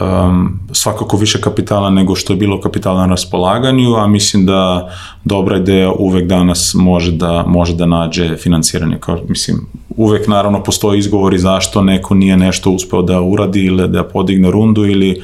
[0.00, 4.90] um, svakako više kapitala nego što je bilo kapitala na raspolaganju, a mislim da
[5.24, 8.96] dobra ideja uvek danas može da, može da nađe financiranje.
[9.00, 14.04] Kao, mislim, uvek naravno postoji izgovori zašto neko nije nešto uspeo da uradi ili da
[14.04, 15.22] podigne rundu ili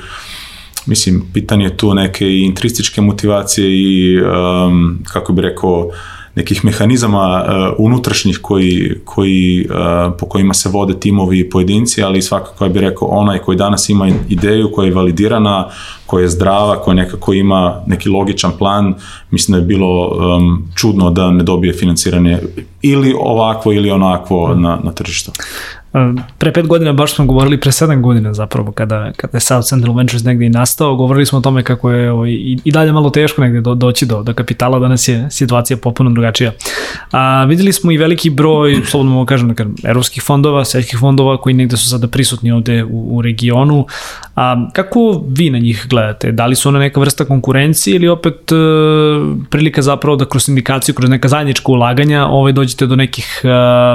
[0.87, 5.91] mislim, pitanje je tu neke i intrističke motivacije i, um, kako bi rekao,
[6.39, 12.23] nekih mehanizama uh, unutrašnjih koji, koji, uh, po kojima se vode timovi i pojedinci, ali
[12.23, 15.69] svakako ja bih rekao onaj koji danas ima ideju koja je validirana,
[16.07, 18.95] koja je zdrava, koja nekako ima neki logičan plan,
[19.31, 22.39] mislim da je bilo um, čudno da ne dobije financiranje
[22.83, 25.33] ili ovakvo ili onakvo na, na tržištu.
[26.39, 29.97] Pre pet godina, baš smo govorili, pre sedam godina zapravo, kada, kada je South Central
[29.97, 33.11] Ventures negde i nastao, govorili smo o tome kako je ovaj, i, i dalje malo
[33.11, 36.53] teško negde do, doći do, do kapitala, danas je situacija popuno drugačija.
[37.11, 41.55] A, videli smo i veliki broj, slobodno mogu kažem, nekar, evropskih fondova, svetskih fondova koji
[41.55, 43.87] negde su sada prisutni ovde u, u regionu.
[44.37, 46.33] A, kako vi na njih gledate?
[46.33, 48.57] Da li su one neka vrsta konkurencije ili opet e,
[49.51, 53.49] prilika zapravo da kroz indikaciju, kroz neka zajednička ulaganja ovaj, dođete do nekih, e,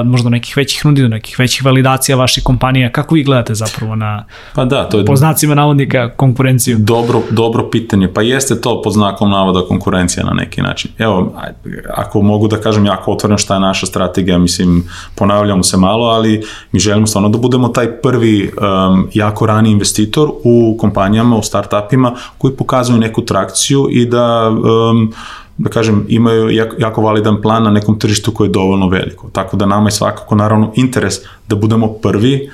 [0.04, 2.92] možda nekih većih nudi, do nekih većih validacija validacija vaših kompanija.
[2.92, 4.26] Kako vi gledate zapravo na
[4.56, 6.78] pa da, to je po znacima navodnika konkurenciju?
[6.80, 8.08] Dobro, dobro pitanje.
[8.14, 10.92] Pa jeste to pod znakom navoda konkurencija na neki način.
[10.98, 11.34] Evo,
[11.94, 14.84] ako mogu da kažem jako otvoreno šta je naša strategija, mislim,
[15.16, 20.32] ponavljamo se malo, ali mi želimo stvarno da budemo taj prvi um, jako rani investitor
[20.44, 25.14] u kompanijama, u startupima koji pokazuju neku trakciju i da um,
[25.64, 29.30] da kažem, imaju jako, jako validan plan na nekom tržištu koje je dovoljno veliko.
[29.30, 31.16] Tako da nama je svakako naravno interes
[31.48, 32.50] da budemo prvi,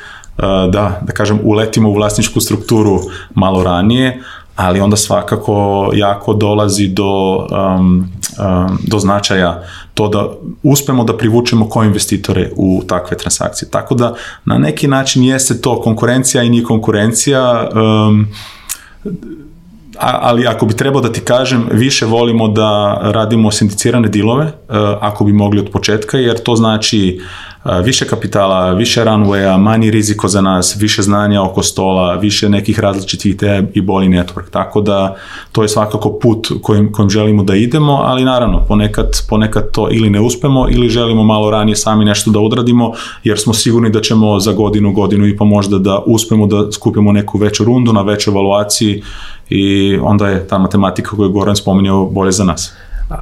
[0.72, 3.00] da, da kažem, uletimo u vlasničku strukturu
[3.36, 4.22] malo ranije,
[4.56, 10.28] ali onda svakako jako dolazi do, um, um, do značaja to da
[10.63, 13.69] uspemo da privučemo ko investitore u takve transakcije.
[13.72, 18.28] Tako da na neki način jeste to konkurencija i nije konkurencija, um,
[20.01, 24.51] ali ako bi trebao da ti kažem, više volimo da radimo sindicirane dilove, e,
[25.01, 27.21] ako bi mogli od početka, jer to znači
[27.65, 32.79] e, više kapitala, više runwaya, manji riziko za nas, više znanja oko stola, više nekih
[32.79, 34.49] različitih ideja i bolji network.
[34.51, 35.15] Tako da
[35.51, 40.09] to je svakako put kojim, kojim želimo da idemo, ali naravno ponekad, ponekad to ili
[40.09, 42.91] ne uspemo ili želimo malo ranije sami nešto da odradimo,
[43.23, 47.12] jer smo sigurni da ćemo za godinu, godinu i pa možda da uspemo da skupimo
[47.12, 49.03] neku veću rundu na većoj evaluaciji
[49.49, 52.73] i onda je ta matematika koju je Goran spominjao bolje za nas.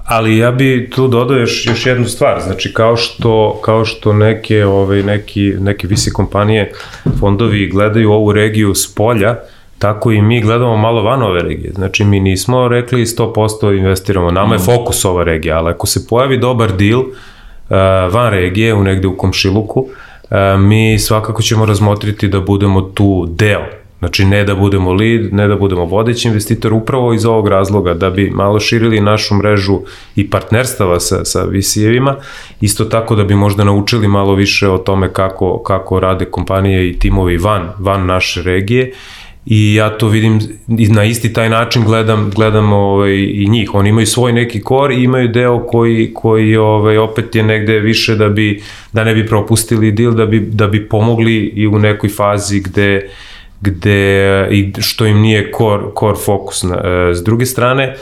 [0.06, 4.66] Ali ja bi tu dodao još, još jednu stvar, znači kao što, kao što neke,
[4.66, 6.72] ovaj, neki, neke visi kompanije,
[7.20, 9.36] fondovi gledaju ovu regiju s polja,
[9.80, 11.72] tako i mi gledamo malo van ove regije.
[11.74, 14.66] Znači mi nismo rekli 100% investiramo, nama je mm.
[14.66, 17.08] fokus ova regija, ali ako se pojavi dobar deal uh,
[18.14, 23.77] van regije, u negde u komšiluku, uh, mi svakako ćemo razmotriti da budemo tu deo
[24.00, 28.10] Znači ne da budemo lead, ne da budemo vodeći investitor upravo iz ovog razloga da
[28.10, 29.80] bi malo širili našu mrežu
[30.16, 32.16] i partnerstava sa, sa VC-evima,
[32.62, 37.00] isto tako da bi možda naučili malo više o tome kako, kako rade kompanije i
[37.00, 38.94] timovi van, van naše regije.
[39.50, 40.40] I ja to vidim
[40.78, 43.76] i na isti taj način gledam gledam ovaj i njih.
[43.76, 48.16] Oni imaju svoj neki kor i imaju deo koji koji ovaj opet je negde više
[48.16, 48.62] da bi
[48.94, 53.10] da ne bi propustili deal da bi da bi pomogli i u nekoj fazi gde
[53.62, 56.64] gde i što im nije core, core fokus.
[56.64, 57.96] Na, e, s druge strane,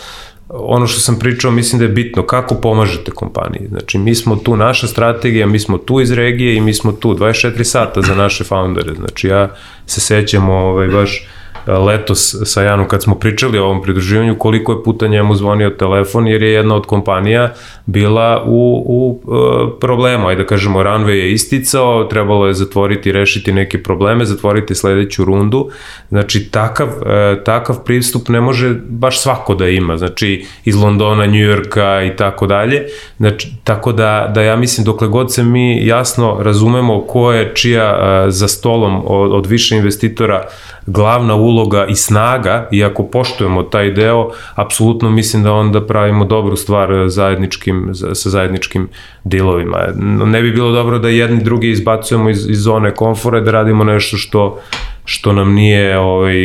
[0.50, 3.68] ono što sam pričao, mislim da je bitno kako pomažete kompaniji.
[3.68, 7.16] Znači, mi smo tu, naša strategija, mi smo tu iz regije i mi smo tu
[7.16, 8.94] 24 sata za naše foundere.
[8.94, 11.28] Znači, ja se sećam ovaj, baš
[11.68, 16.28] letos sa Janom kad smo pričali o ovom pridruživanju, koliko je puta njemu zvonio telefon,
[16.28, 17.54] jer je jedna od kompanija
[17.86, 20.28] bila u, u e, problemu.
[20.28, 25.70] Ajde da kažemo, runway je isticao, trebalo je zatvoriti, rešiti neke probleme, zatvoriti sledeću rundu.
[26.10, 29.98] Znači, takav, e, takav pristup ne može baš svako da ima.
[29.98, 32.86] Znači, iz Londona, New Yorka i tako dalje.
[33.18, 37.86] Znači, tako da, da ja mislim, dokle god se mi jasno razumemo ko je čija
[37.86, 40.48] e, za stolom od, od više investitora
[40.86, 46.56] glavna uloga i snaga, i ako poštujemo taj deo, apsolutno mislim da onda pravimo dobru
[46.56, 48.90] stvar zajedničkim, sa zajedničkim
[49.24, 49.78] dealovima.
[50.26, 54.18] Ne bi bilo dobro da jedni drugi izbacujemo iz, iz zone komfora, da radimo nešto
[54.18, 54.60] što
[55.06, 56.36] što nam nije ovaj,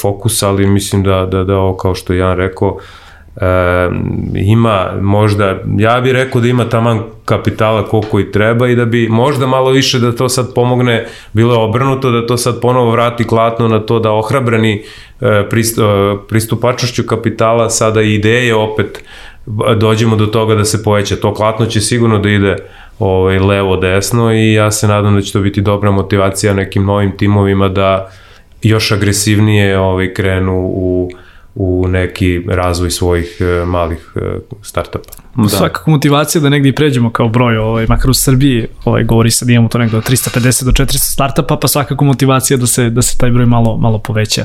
[0.00, 2.78] fokus, ali mislim da, da, da ovo kao što Jan rekao,
[3.40, 3.44] e,
[4.34, 9.08] ima možda, ja bih rekao da ima taman kapitala koliko i treba i da bi
[9.08, 13.26] možda malo više da to sad pomogne, bilo je obrnuto da to sad ponovo vrati
[13.26, 14.82] klatno na to da ohrabreni
[15.20, 15.44] e,
[16.28, 19.04] pristupačnošću kapitala sada i ideje opet
[19.76, 21.16] dođemo do toga da se poveća.
[21.16, 22.56] To klatno će sigurno da ide
[22.98, 27.16] ovaj, levo desno i ja se nadam da će to biti dobra motivacija nekim novim
[27.16, 28.10] timovima da
[28.62, 31.10] još agresivnije ovaj, krenu u
[31.54, 34.20] u neki razvoj svojih e, malih e,
[34.62, 35.10] startupa.
[35.36, 35.48] Da.
[35.48, 39.52] Svakako motivacija da negdje pređemo kao broj, ovaj, makar u Srbiji ovaj, govori se da
[39.52, 43.18] imamo to negde od 350 do 400 startupa, pa svakako motivacija da se, da se
[43.18, 44.44] taj broj malo, malo poveća.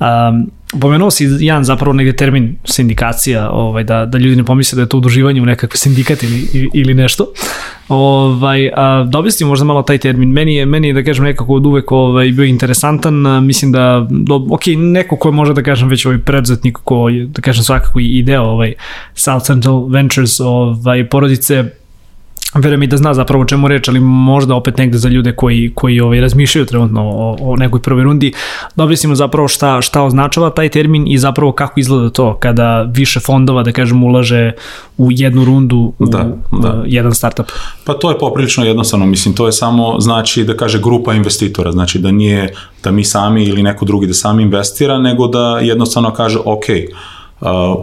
[0.00, 4.82] Um, pomenuo si jedan zapravo negde termin sindikacija, ovaj, da, da ljudi ne pomisle da
[4.82, 7.26] je to udruživanje u nekakve sindikat ili, ili nešto.
[7.94, 10.28] Ovaj, a, da objasnim možda malo taj termin.
[10.28, 13.26] Meni je, meni je da kažem nekako od uvek ovaj, bio interesantan.
[13.26, 17.08] A, mislim da, do, ok, neko ko je možda da kažem već ovaj preduzetnik ko
[17.08, 18.74] je, da kažem svakako i deo ovaj
[19.14, 21.64] South Central Ventures ovaj, porodice
[22.54, 25.72] verujem i da zna zapravo o čemu reč, ali možda opet negde za ljude koji,
[25.74, 28.32] koji ovaj, razmišljaju trenutno o, o nekoj prvoj rundi,
[28.76, 33.20] da objasnimo zapravo šta, šta označava taj termin i zapravo kako izgleda to kada više
[33.20, 34.52] fondova, da kažem, ulaže
[34.98, 36.82] u jednu rundu u da, da.
[36.86, 37.46] jedan startup.
[37.84, 41.98] Pa to je poprilično jednostavno, mislim, to je samo, znači, da kaže grupa investitora, znači
[41.98, 46.38] da nije da mi sami ili neko drugi da sami investira, nego da jednostavno kaže,
[46.44, 47.11] ok, Uh,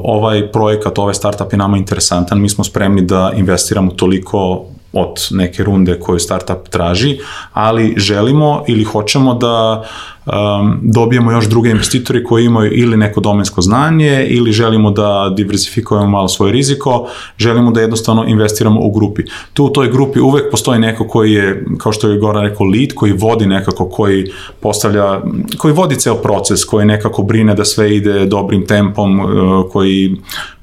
[0.03, 5.63] ovaj projekat, ovaj startup je nama interesantan, mi smo spremni da investiramo toliko od neke
[5.63, 7.19] runde koju startup traži,
[7.53, 9.83] ali želimo ili hoćemo da
[10.29, 16.07] um, dobijemo još druge investitori koji imaju ili neko domensko znanje ili želimo da diversifikujemo
[16.07, 17.07] malo svoje riziko,
[17.37, 19.23] želimo da jednostavno investiramo u grupi.
[19.53, 22.93] Tu u toj grupi uvek postoji neko koji je, kao što je Goran rekao, lead,
[22.95, 25.21] koji vodi nekako, koji postavlja,
[25.57, 30.15] koji vodi ceo proces, koji nekako brine da sve ide dobrim tempom, uh, koji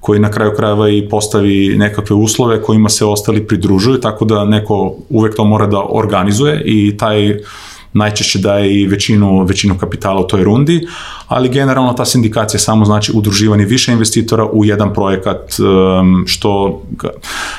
[0.07, 4.95] koji na kraju krajeva i postavi nekakve uslove kojima se ostali pridružuju, tako da neko
[5.11, 7.39] uvek to mora da organizuje i taj
[7.93, 10.87] najčešće daje i većinu, većinu kapitala u toj rundi,
[11.29, 16.83] ali generalno ta sindikacija samo znači udruživanje više investitora u jedan projekat, um, što,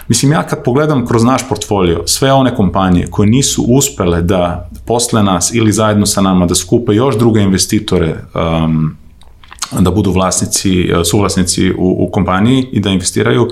[0.08, 5.24] mislim ja kad pogledam kroz naš portfolio, sve one kompanije koje nisu uspele da posle
[5.24, 8.16] nas ili zajedno sa nama da skupe još druge investitore
[8.66, 8.96] um,
[9.72, 13.50] da budu vlasnici, suvlasnici u, u kompaniji i da investiraju,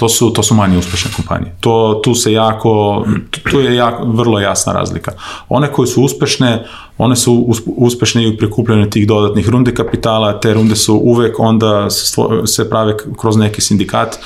[0.00, 1.54] to su, to su manje uspešne kompanije.
[1.60, 3.04] To, tu se jako,
[3.50, 5.12] tu je jako, vrlo jasna razlika.
[5.48, 6.66] One koje su uspešne,
[6.98, 11.90] one su uspešne i u prikupljanju tih dodatnih runde kapitala, te runde su uvek onda
[12.46, 14.18] se prave kroz neki sindikat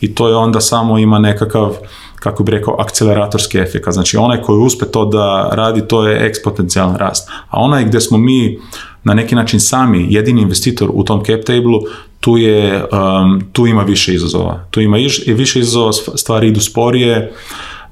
[0.00, 1.76] i to je onda samo ima nekakav
[2.16, 3.86] kako bi rekao, akceleratorski efekt.
[3.90, 7.30] Znači, onaj koji uspe to da radi, to je ekspotencijalan rast.
[7.50, 8.58] A onaj gde smo mi
[9.04, 11.78] na neki način sami jedini investitor u tom cap table
[12.20, 14.64] tu je, um, tu ima više izazova.
[14.70, 14.96] Tu ima
[15.26, 17.32] više izazova, stvari idu sporije,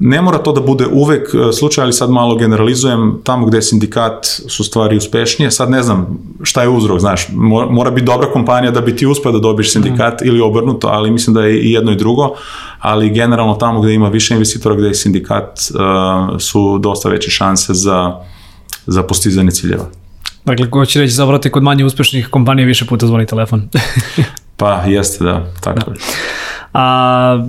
[0.03, 3.63] Ne mora to da bude uvek uh, slučaj, ali sad malo generalizujem, tamo gde je
[3.63, 7.29] sindikat su stvari uspešnije, sad ne znam šta je uzrok, znaš,
[7.71, 10.27] mora biti dobra kompanija da bi ti uspeo da dobiješ sindikat mm.
[10.27, 12.35] ili obrnuto, ali mislim da je i jedno i drugo,
[12.79, 17.75] ali generalno tamo gde ima više investitora, gde je sindikat, uh, su dosta veće šanse
[17.75, 18.17] za,
[18.87, 20.00] za postizanje ciljeva.
[20.51, 23.69] Dakle, ko će reći, zavrati kod manje uspešnih kompanija više puta zvoni telefon.
[24.57, 25.97] pa, jeste, da, tako da.
[26.75, 27.47] A,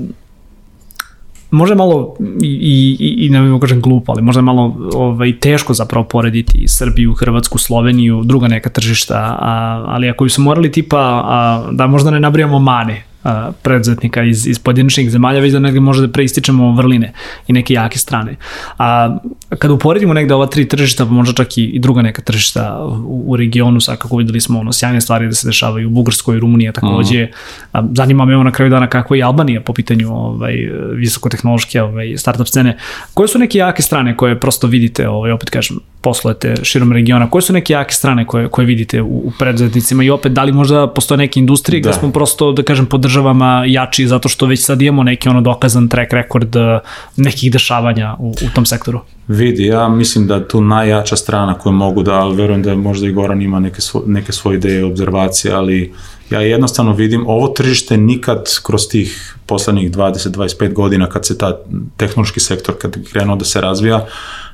[1.52, 6.06] možda malo i, i, i ne bih kažem glupo, ali možda malo ovaj, teško zapravo
[6.06, 11.68] porediti Srbiju, Hrvatsku, Sloveniju, druga neka tržišta, a, ali ako bi smo morali tipa a,
[11.72, 16.02] da možda ne nabrijamo mane, a, preduzetnika iz, iz pojedinačnih zemalja, već da negde može
[16.02, 17.14] da preističemo vrline
[17.48, 18.36] i neke jake strane.
[18.78, 19.18] A
[19.60, 23.24] kada uporedimo negde ova tri tržišta, pa možda čak i, i druga neka tržišta u,
[23.28, 26.72] u regionu, sad kako videli smo ono, sjajne stvari da se dešavaju u Bugarskoj, Rumunija
[26.72, 27.30] takođe, mm.
[27.72, 30.56] a, zanima me evo na kraju dana kako je Albanija po pitanju ovaj,
[30.94, 32.78] visokotehnološke ovaj, startup scene.
[33.14, 37.42] Koje su neke jake strane koje prosto vidite, ovaj, opet kažem, poslujete širom regiona, koje
[37.42, 40.88] su neke jake strane koje, koje vidite u, u preduzetnicima i opet da li možda
[40.88, 41.90] postoje neke industrije da.
[41.90, 45.42] gde smo prosto, da kažem, po državama jači zato što već sad imamo neki ono
[45.42, 46.80] dokazan track record eh,
[47.18, 49.00] nekih dešavanja u, u tom sektoru?
[49.28, 53.12] Vidi, ja mislim da tu najjača strana koju mogu da, ali verujem da možda i
[53.12, 55.94] Goran ima neke, svo, neke svoje ideje i obzervacije, ali
[56.30, 61.58] ja jednostavno vidim, ovo tržište nikad kroz tih poslednjih 20-25 godina kad se ta
[61.98, 64.06] tehnološki sektor kad krenuo da se razvija,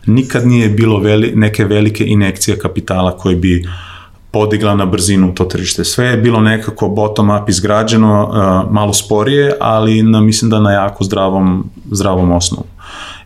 [0.06, 3.68] nikad nije bilo veli, neke velike inekcije kapitala koji bi
[4.38, 5.84] podigla na brzinu to tržište.
[5.84, 10.72] Sve je bilo nekako bottom up izgrađeno, uh, malo sporije, ali na, mislim da na
[10.72, 12.66] jako zdravom, zdravom osnovu.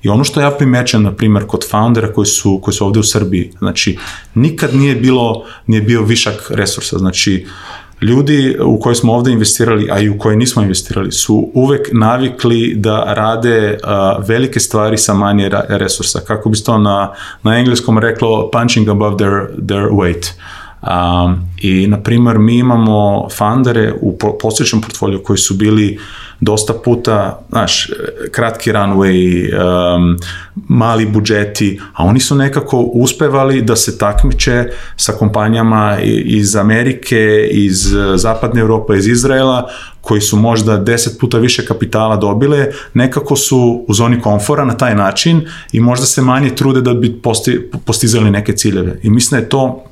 [0.04, 3.04] I ono što ja primećam, na primjer, kod foundera koji su, koji su ovde u
[3.04, 3.98] Srbiji, znači,
[4.36, 7.46] nikad nije bilo, nije bio višak resursa, znači,
[8.02, 12.74] ljudi u koje smo ovde investirali, a i u koje nismo investirali, su uvek navikli
[12.76, 16.20] da rade uh, velike stvari sa manje resursa.
[16.28, 20.32] Kako bi se to na, na engleskom reklo punching above their, their weight.
[20.82, 26.00] Um, I, na primer, mi imamo fundere u posjećnom portfoliju koji su bili
[26.40, 27.90] dosta puta, znaš,
[28.32, 30.18] kratki runway, um,
[30.68, 34.66] mali budžeti, a oni su nekako uspevali da se takmiče
[34.96, 39.70] sa kompanijama iz Amerike, iz Zapadne Evrope, iz Izraela,
[40.02, 44.96] koji su možda 10 puta više kapitala dobile, nekako su u zoni komfora na taj
[44.96, 49.00] način i možda se manje trude da bi posti, postizali neke ciljeve.
[49.04, 49.84] I mislim da je to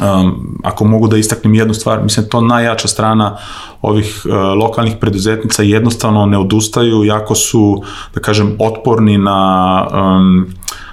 [0.00, 3.36] um, ako mogu da istaknem jednu stvar, mislim to najjača strana
[3.82, 7.82] ovih uh, lokalnih preduzetnica jednostavno ne odustaju, jako su,
[8.14, 10.46] da kažem, otporni na um,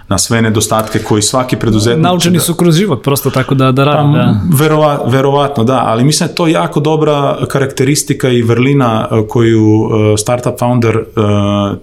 [0.08, 2.04] na sve nedostatke koji svaki preduzetnik...
[2.04, 4.14] Naučeni su kroz život, prosto tako da, da radi.
[4.14, 4.36] Pa, da.
[4.58, 9.82] Verova, verovatno, da, ali mislim da je to jako dobra karakteristika i vrlina uh, koju
[9.82, 11.04] uh, startup founder uh,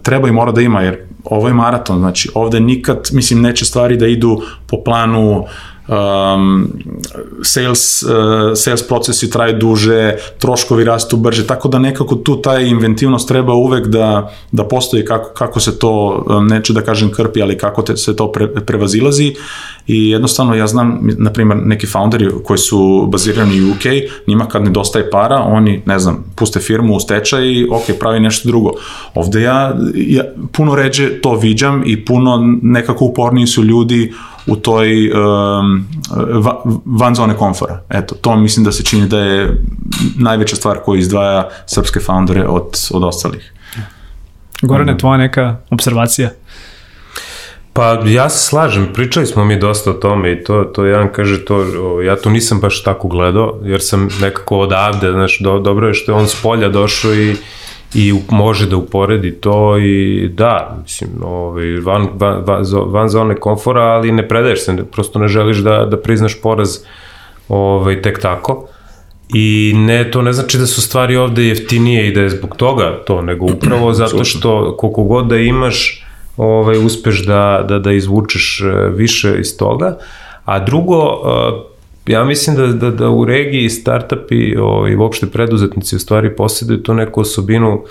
[0.02, 3.96] treba i mora da ima, jer ovo je maraton, znači ovde nikad, mislim, neće stvari
[3.96, 5.48] da idu po planu uh,
[5.90, 6.68] um,
[7.42, 8.10] sales, uh,
[8.54, 13.86] sales procesi traju duže, troškovi rastu brže, tako da nekako tu taj inventivnost treba uvek
[13.86, 17.96] da, da postoji kako, kako se to, um, neću da kažem krpi, ali kako te,
[17.96, 19.34] se to pre, prevazilazi
[19.86, 23.84] i jednostavno ja znam, na primjer, neki founderi koji su bazirani u UK,
[24.26, 28.48] njima kad nedostaje para, oni, ne znam, puste firmu u stečaj i ok, pravi nešto
[28.48, 28.72] drugo.
[29.14, 34.12] Ovde ja, ja puno ređe to viđam i puno nekako uporniji su ljudi
[34.50, 35.86] u toj um,
[36.84, 37.82] van zone komfora.
[37.88, 39.62] Eto, to mislim da se čini da je
[40.16, 43.52] najveća stvar koja izdvaja srpske foundere od, od ostalih.
[44.62, 46.30] Gorane, tvoja neka observacija?
[47.72, 51.44] Pa ja se slažem, pričali smo mi dosta o tome i to, to jedan kaže
[51.44, 51.64] to,
[52.02, 56.12] ja to nisam baš tako gledao, jer sam nekako odavde, znaš, do, dobro je što
[56.12, 57.36] je on s polja došao i
[57.94, 63.82] i može da uporedi to i da, mislim, ovaj, van, van, van, van zone komfora,
[63.82, 66.78] ali ne predaješ se, prosto ne želiš da, da priznaš poraz
[67.48, 68.66] ovaj, tek tako.
[69.34, 72.98] I ne, to ne znači da su stvari ovde jeftinije i da je zbog toga
[73.06, 76.04] to, nego upravo zato što koliko god da imaš,
[76.36, 79.98] ovaj, uspeš da, da, da izvučeš eh, više iz toga.
[80.44, 81.69] A drugo, eh,
[82.06, 86.82] ja mislim da, da, da u regiji startupi i ovaj, uopšte preduzetnici u stvari posjeduju
[86.82, 87.82] tu neku osobinu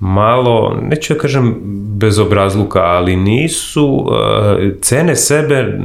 [0.00, 1.60] malo, neću ja kažem
[1.98, 5.78] bezobrazluka, ali nisu, uh, cene sebe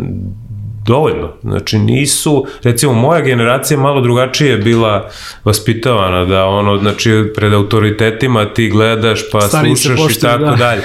[0.90, 1.34] dovoljno.
[1.42, 5.10] Znači nisu, recimo moja generacija malo drugačije bila
[5.44, 10.56] vaspitavana da ono, znači pred autoritetima ti gledaš pa Stari slušaš i tako da.
[10.56, 10.82] dalje.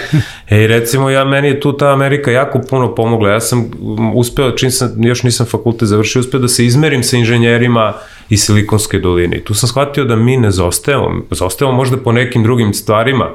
[0.51, 3.31] E recimo ja, meni je tu ta Amerika jako puno pomogla.
[3.31, 3.71] Ja sam
[4.15, 7.93] uspeo, čim sam, još nisam fakultet završio, uspeo da se izmerim sa inženjerima
[8.29, 9.37] i Silikonske doline.
[9.37, 13.31] I tu sam shvatio da mi ne zostajemo, zostajemo možda po nekim drugim stvarima,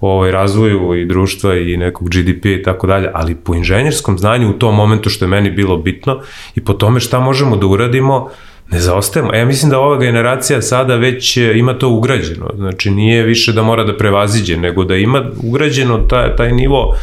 [0.00, 4.58] ovaj, razvoju i društva i nekog GDP i tako dalje, ali po inženjerskom znanju u
[4.58, 6.20] tom momentu što je meni bilo bitno
[6.54, 8.28] i po tome šta možemo da uradimo,
[8.70, 9.34] ne zaostajemo.
[9.34, 12.50] E, ja mislim da ova generacija sada već e, ima to ugrađeno.
[12.56, 16.96] Znači, nije više da mora da prevaziđe, nego da ima ugrađeno taj, taj nivo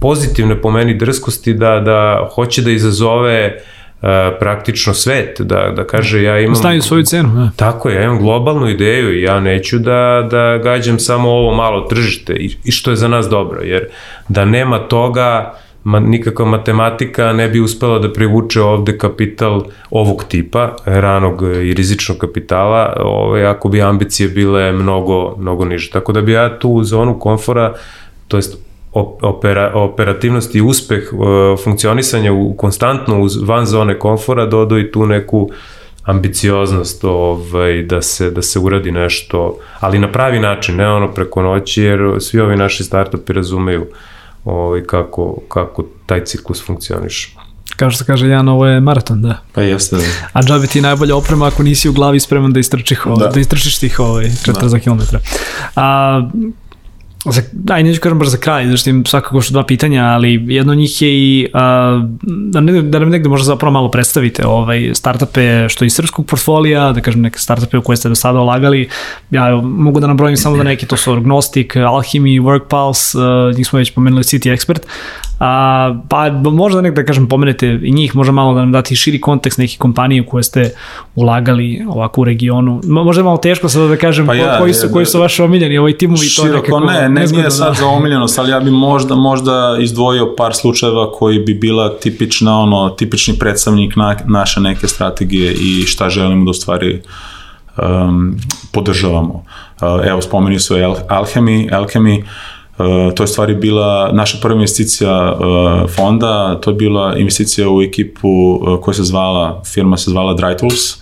[0.00, 3.76] pozitivne po meni drskosti da, da hoće da izazove uh,
[4.40, 6.54] praktično svet, da, da kaže ja imam...
[6.54, 7.28] Stavim svoju cenu.
[7.28, 7.50] Da.
[7.56, 11.80] Tako je, ja imam globalnu ideju i ja neću da, da gađam samo ovo malo
[11.80, 13.88] tržište i, i što je za nas dobro, jer
[14.28, 20.76] da nema toga ma, nikakva matematika ne bi uspela da privuče ovde kapital ovog tipa,
[20.84, 25.90] ranog i rizičnog kapitala, ovaj, ako bi ambicije bile mnogo, mnogo niže.
[25.90, 27.74] Tako da bi ja tu zonu komfora,
[28.28, 28.65] to jest
[29.22, 31.18] opera, operativnost i uspeh uh,
[31.64, 35.50] funkcionisanja u, konstantno uz, van zone komfora dodao i tu neku
[36.02, 41.42] ambicioznost ovaj, da, se, da se uradi nešto, ali na pravi način, ne ono preko
[41.42, 43.86] noći, jer svi ovi naši startupi razumeju
[44.44, 47.36] ovaj, kako, kako taj ciklus funkcioniše.
[47.76, 49.38] Kao što kaže Jan, ovo je maraton, da.
[49.52, 49.96] Pa jeste.
[49.96, 50.02] Da.
[50.32, 53.26] A džabe ti najbolja oprema ako nisi u glavi spreman da istrčiš, da.
[53.26, 54.80] da istrčiš tih ovaj, 40 da.
[54.80, 55.16] km.
[55.76, 56.28] A,
[57.30, 60.72] Za, daj, neću kažem baš za kraj, zašto im svakako što dva pitanja, ali jedno
[60.72, 64.90] od njih je i a, da, ne, da nam negde možda zapravo malo predstavite ovaj,
[64.94, 68.88] startupe što iz srpskog portfolija, da kažem neke startupe u koje ste do sada olagali.
[69.30, 73.18] Ja mogu da nabrojim samo da neki, to su Agnostic, Alchemy, WorkPulse,
[73.56, 74.80] njih smo već pomenuli City Expert,
[75.38, 79.20] A, pa možda nek da kažem pomenete i njih, možda malo da nam dati širi
[79.20, 80.70] kontekst nekih kompanije u koje ste
[81.14, 82.80] ulagali ovako u regionu.
[82.84, 85.78] Možda je malo teško sada da kažem pa ja, koji, su, koji su vaši omiljeni
[85.78, 86.26] ovaj timovi.
[86.26, 87.74] Široko, to nekako, ne, ne nije sad da.
[87.74, 92.90] za omiljenost, ali ja bi možda, možda izdvojio par slučajeva koji bi bila tipična, ono,
[92.90, 97.02] tipični predstavnik na, naše neke strategije i šta želimo da u stvari
[97.76, 98.36] um,
[98.72, 99.44] podržavamo.
[99.80, 102.22] Uh, evo, spomenuo su Alchemy, Alchemy
[103.16, 108.28] to je stvari bila naša prva investicija uh, fonda, to je bila investicija u ekipu
[108.28, 110.96] uh, koja se zvala, firma se zvala Dry Tools,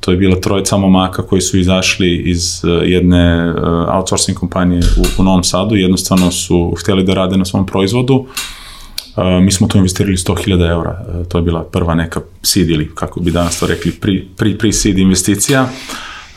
[0.00, 3.56] to je bila trojica momaka koji su izašli iz uh, jedne uh,
[3.96, 9.24] outsourcing kompanije u, u Novom Sadu, jednostavno su hteli da rade na svom proizvodu, uh,
[9.42, 13.20] mi smo tu investirali 100.000 eura, uh, to je bila prva neka seed ili kako
[13.20, 13.92] bi danas to rekli,
[14.36, 15.70] pri, pri seed investicija, uh,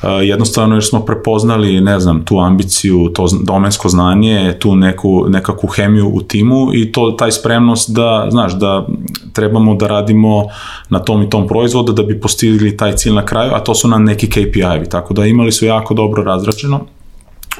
[0.03, 6.09] jednostavno jer smo prepoznali, ne znam, tu ambiciju, to domensko znanje, tu neku, nekakvu hemiju
[6.13, 8.87] u timu i to taj spremnost da, znaš, da
[9.33, 10.45] trebamo da radimo
[10.89, 13.87] na tom i tom proizvodu da bi postigli taj cilj na kraju, a to su
[13.87, 16.79] nam neki KPI-evi, tako da imali su jako dobro razrađeno.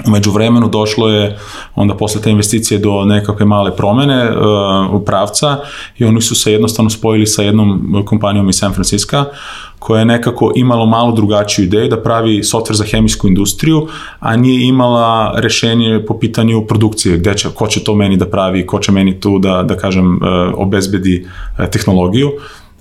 [0.08, 1.38] Umeđu vremenu došlo je
[1.76, 5.58] onda posle te investicije do nekakve male promene uh, pravca
[5.98, 9.26] i oni su se jednostavno spojili sa jednom kompanijom iz San Francisco
[9.80, 13.88] koja je nekako imala malo drugačiju ideju da pravi softver za hemijsku industriju,
[14.20, 18.66] a nije imala rešenje po pitanju produkcije, gde će, ko će to meni da pravi,
[18.66, 20.20] ko će meni tu da, da kažem, uh,
[20.56, 22.32] obezbedi uh, tehnologiju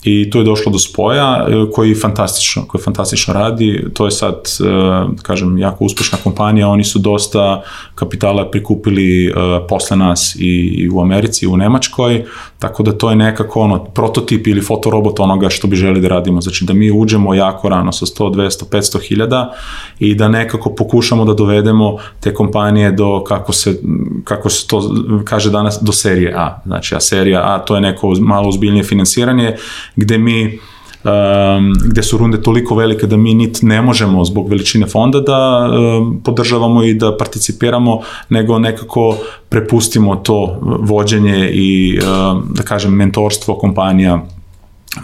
[0.03, 3.84] i tu je došlo do spoja e, koji fantastično, koji fantastično radi.
[3.94, 6.68] To je sad, e, kažem, jako uspešna kompanija.
[6.68, 7.62] Oni su dosta
[7.94, 9.32] kapitala prikupili e,
[9.68, 12.24] posle nas i u Americi i u Nemačkoj,
[12.59, 16.40] tako da to je nekako ono, prototip ili fotorobot onoga što bi želi da radimo.
[16.40, 19.55] Znači da mi uđemo jako rano sa 100, 200, 500 hiljada
[19.99, 23.80] i da nekako pokušamo da dovedemo te kompanije do, kako se,
[24.24, 24.94] kako se to
[25.24, 26.61] kaže danas, do serije A.
[26.66, 29.57] Znači, a serija A to je neko malo uzbiljnije finansiranje
[29.97, 30.59] gde mi
[31.05, 35.70] um, gde su runde toliko velike da mi nit ne možemo zbog veličine fonda da
[35.70, 39.16] um, podržavamo i da participiramo, nego nekako
[39.49, 44.24] prepustimo to vođenje i um, da kažem mentorstvo kompanija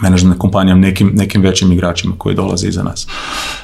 [0.03, 3.07] menadžment kompanijama nekim, nekim većim igračima koji dolaze iza nas.
[3.07, 3.64] Uh,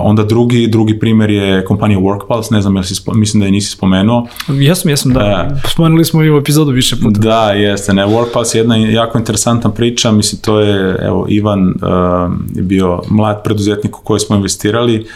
[0.00, 3.70] onda drugi, drugi primer je kompanija WorkPulse, ne znam, jel si, mislim da je nisi
[3.70, 4.26] spomenuo.
[4.48, 5.48] Jesam, jesam, da.
[5.52, 7.20] Uh, Spomenuli smo i u epizodu više puta.
[7.20, 11.74] Da, jeste, ne, WorkPulse je jedna jako interesantna priča, mislim, to je, evo, Ivan uh,
[12.54, 15.06] je bio mlad preduzetnik u koji smo investirali,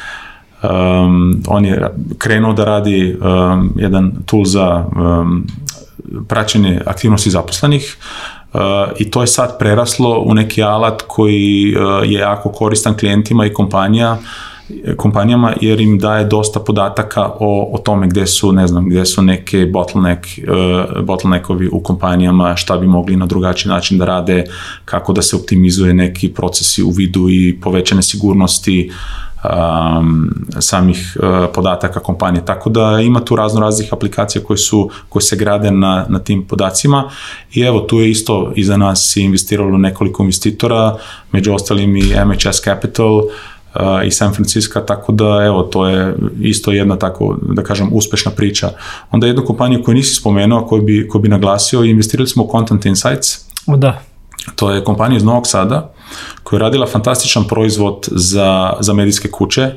[0.62, 5.46] um, on je krenuo da radi um, jedan tool za um,
[6.28, 8.43] praćenje aktivnosti zaposlenih, Uh,
[8.98, 13.52] i to je sad preraslo u neki alat koji uh, je jako koristan klijentima i
[13.52, 14.18] kompanija
[14.96, 19.22] kompanijama jer im daje dosta podataka o, o tome gde su, ne znam, gde su
[19.22, 24.44] neke bottleneck, uh, bottleneckovi u kompanijama, šta bi mogli na drugačiji način da rade,
[24.84, 31.46] kako da se optimizuje neki procesi u vidu i povećane sigurnosti, uh, um, samih uh,
[31.54, 32.44] podataka kompanije.
[32.44, 36.46] Tako da ima tu razno raznih aplikacija koje su koje se grade na, na tim
[36.46, 37.10] podacima
[37.52, 40.96] i evo tu je isto iza nas investiralo nekoliko investitora,
[41.32, 43.22] među ostalim i MHS Capital, uh,
[44.06, 48.70] i San Francisco, tako da evo, to je isto jedna tako, da kažem, uspešna priča.
[49.10, 52.84] Onda jednu kompaniju koju nisi spomenuo, koju bi, koju bi naglasio, investirali smo u Content
[52.84, 53.46] Insights.
[53.66, 54.00] O da.
[54.56, 55.93] To je kompanija iz Novog Sada
[56.42, 59.70] koja je radila fantastičan proizvod za, za medijske kuće.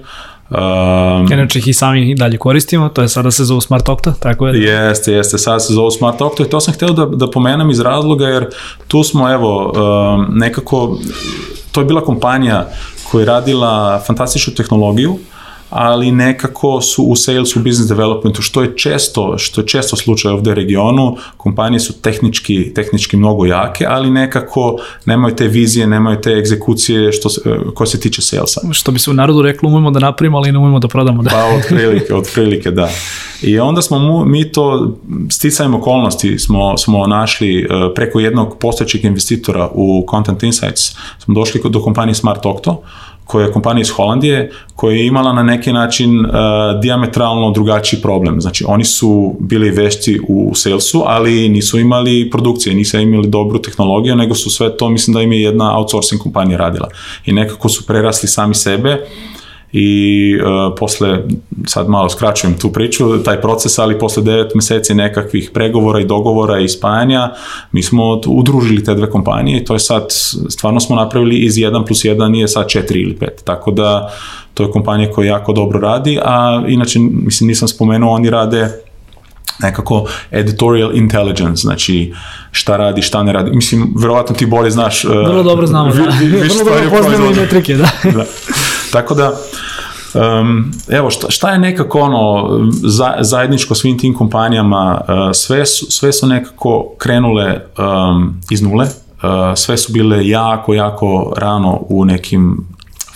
[0.50, 4.48] Um, Inače ih i sami dalje koristimo, to je sada se zove Smart Octa, tako
[4.48, 4.64] je?
[4.64, 7.80] Jeste, jeste, sada se zove Smart Octa i to sam hteo da, da pomenem iz
[7.80, 8.50] razloga jer
[8.88, 10.98] tu smo, evo, um, nekako,
[11.72, 12.70] to je bila kompanija
[13.12, 15.18] koja je radila fantastičnu tehnologiju,
[15.70, 20.52] ali nekako su u salesu, business developmentu, što je često, što je često slučaj ovde
[20.52, 26.32] u regionu, kompanije su tehnički, tehnički mnogo jake, ali nekako nemaju te vizije, nemaju te
[26.32, 27.30] egzekucije što
[27.74, 28.62] ko se tiče salesa.
[28.72, 31.24] Što bi se u narodu reklo, umemo da napravimo, ali ne umemo da prodamo.
[31.24, 31.30] Da.
[31.30, 32.90] Pa od prilike, od prilike, da.
[33.42, 34.98] I onda smo mu, mi to
[35.30, 41.62] sticajem okolnosti smo, smo našli uh, preko jednog postojećeg investitora u Content Insights, smo došli
[41.70, 42.82] do kompanije Smart Octo,
[43.28, 46.32] koja je kompanija iz Holandije, koja je imala na neki način uh,
[46.82, 48.42] diametralno drugačiji problem.
[48.42, 54.16] Znači, oni su bili vešti u salesu, ali nisu imali produkcije, nisu imali dobru tehnologiju,
[54.16, 56.90] nego su sve to, mislim da im je jedna outsourcing kompanija radila.
[57.26, 59.08] I nekako su prerasli sami sebe,
[59.72, 61.20] i uh, posle,
[61.66, 66.60] sad malo skraćujem tu priču, taj proces, ali posle 9 meseci nekakvih pregovora i dogovora
[66.60, 67.32] i spajanja,
[67.72, 70.06] mi smo udružili te dve kompanije i to je sad,
[70.50, 74.14] stvarno smo napravili iz 1 plus 1 nije sad 4 ili 5, tako da
[74.54, 78.87] to je kompanija koja jako dobro radi, a inače, mislim, nisam spomenuo, oni rade
[79.60, 82.14] nekako editorial intelligence, znači
[82.52, 83.52] šta radi, šta ne radi.
[83.52, 85.06] Mislim, verovatno ti bolje znaš...
[85.06, 86.02] Uh, Vrlo dobro znamo, da.
[86.48, 87.90] Vrlo dobro poznamo i metrike, da.
[88.18, 88.26] da.
[88.92, 89.34] Tako da,
[90.14, 95.86] Um, evo, šta, šta je nekako ono za, zajedničko svim tim kompanijama, uh, sve, su,
[95.90, 102.06] sve su nekako krenule um, iz nule, uh, sve su bile jako, jako rano u
[102.06, 102.68] nekim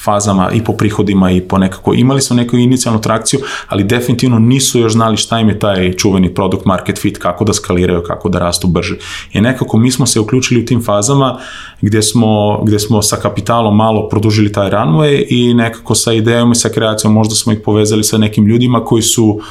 [0.04, 4.80] fazama i po prihodima i po nekako, imali su neku inicijalnu trakciju, ali definitivno nisu
[4.80, 8.40] još znali šta im je taj čuveni product market fit, kako da skaliraju, kako da
[8.40, 8.98] rastu brže.
[9.34, 11.40] I nekako mi smo se uključili u tim fazama
[11.82, 16.56] gde smo, gde smo sa kapitalom malo produžili taj runway i nekako sa idejom i
[16.56, 19.44] sa kreacijom možda smo ih povezali sa nekim ljudima koji su uh,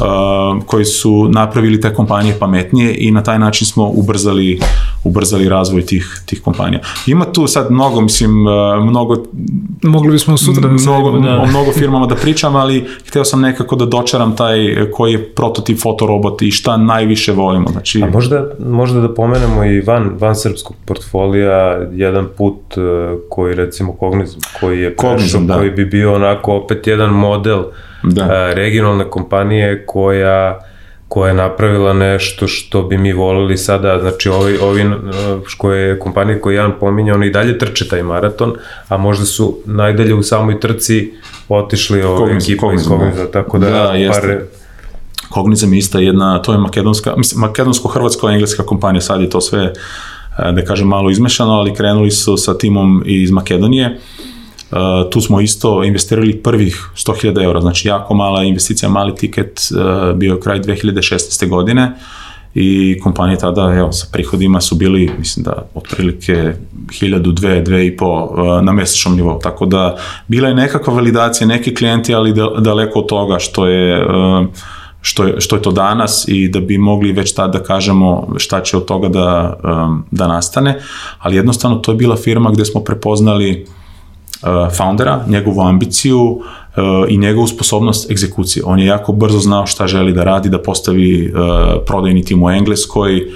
[0.00, 4.60] uh, koji su napravili te kompanije pametnije i na taj način smo ubrzali,
[5.04, 6.80] ubrzali razvoj tih, tih kompanija.
[7.06, 9.16] Ima tu sad mnogo, mislim, uh, mnogo...
[9.82, 11.40] Mogli bismo sutra da mnogo, da.
[11.40, 14.58] o mnogo firmama da pričam, ali hteo sam nekako da dočaram taj
[14.92, 17.68] koji je prototip fotorobot i šta najviše volimo.
[17.68, 18.02] Znači...
[18.02, 22.84] A možda, možda da pomenemo i van, van srpskog portfolija jedan put uh,
[23.28, 25.56] koji recimo Kognizm, koji je prešao, da.
[25.56, 27.62] koji bi bio onako opet jedan model
[28.02, 28.22] da.
[28.24, 30.60] a, regionalne kompanije koja
[31.12, 34.84] koja je napravila nešto što bi mi volili sada, znači ovi, ovi
[35.58, 38.54] koje kompanije koje Jan pominja, oni i dalje trče taj maraton,
[38.88, 41.12] a možda su najdalje u samoj trci
[41.48, 44.38] otišli ove ekipa iz Kognizma, tako da, da par...
[45.30, 49.72] Kognizam je ista jedna, to je makedonska, mislim, makedonsko-hrvatsko-engleska kompanija, sad je to sve,
[50.38, 54.31] da kažem, malo izmešano, ali krenuli su sa timom iz Makedonije, Uh,
[55.10, 60.40] tu smo isto investirali prvih 100.000 eura, znači jako mala investicija, mali tiket, uh, bio
[60.40, 61.48] kraj 2016.
[61.48, 61.92] godine
[62.54, 66.32] i kompanije tada, evo, sa prihodima su bili, mislim da, otprilike
[66.86, 69.96] 1000, 2, 2 i po uh, na mesečnom nivou, tako da
[70.28, 74.46] bila je nekakva validacija, neki klijenti, ali daleko od toga što je uh,
[75.04, 78.62] što je, što je to danas i da bi mogli već tada da kažemo šta
[78.62, 79.56] će od toga da,
[80.10, 80.80] da nastane,
[81.18, 83.81] ali jednostavno to je bila firma gde smo prepoznali Uh,
[84.76, 86.42] foundera, njegovu ambiciju uh,
[87.08, 88.62] i njegovu sposobnost egzekucije.
[88.66, 91.38] On je jako brzo znao šta želi da radi, da postavi uh,
[91.86, 93.26] prodajni tim u Engleskoj,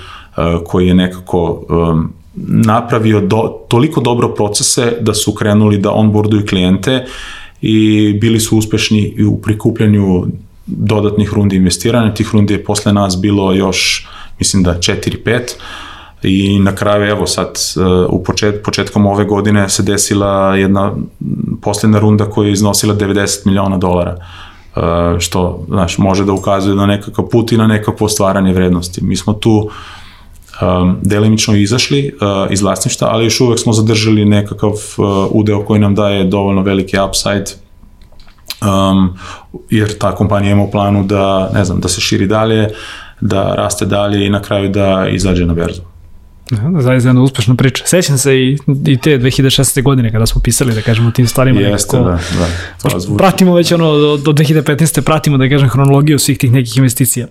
[0.65, 2.13] koji je nekako um,
[2.47, 7.05] napravio do, toliko dobro procese da su krenuli da onboarduju klijente
[7.61, 10.27] i bili su uspešni u prikupljanju
[10.67, 12.15] dodatnih rundi investiranja.
[12.15, 15.41] Tih rundi je posle nas bilo još, mislim da 4-5
[16.27, 17.47] i na kraju evo sad
[17.77, 20.93] uh, u počet, početkom ove godine se desila jedna
[21.63, 24.17] posljedna runda koja je iznosila 90 miliona dolara
[24.77, 24.83] uh,
[25.19, 29.05] što znaš, može da ukazuje na nekakav put i na nekakvo stvaranje vrednosti.
[29.05, 29.71] Mi smo tu
[30.63, 35.81] um, delimično izašli uh, iz vlasništa, ali još uvek smo zadržali nekakav uh, udeo koji
[35.81, 37.45] nam daje dovoljno veliki upside
[38.63, 39.19] um,
[39.71, 42.69] jer ta kompanija ima u planu da, ne znam, da se širi dalje,
[43.21, 45.83] da raste dalje i na kraju da izađe na berzu.
[46.51, 47.85] Da, zaista jedna uspešna priča.
[47.87, 49.83] Sećam se i, i te 2016.
[49.83, 51.61] godine kada smo pisali, da kažemo, o tim stvarima.
[51.61, 52.91] Jeste, da, da.
[52.91, 55.01] To pratimo već ono, do, do 2015.
[55.01, 57.27] pratimo, da kažem, hronologiju svih tih nekih investicija.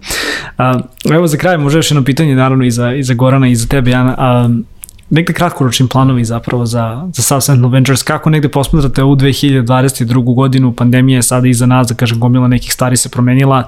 [0.57, 0.79] A,
[1.11, 3.67] evo za kraj, može još jedno pitanje, naravno, i za, i za Gorana i za
[3.67, 4.15] tebe, Jana.
[4.17, 4.49] A,
[5.09, 10.35] negde kratkoročni planovi zapravo za, za Sentinel Ventures, kako negde posmatrate ovu 2022.
[10.35, 13.63] godinu, pandemija je sada iza nas, da kažem, gomila nekih stvari se promenila,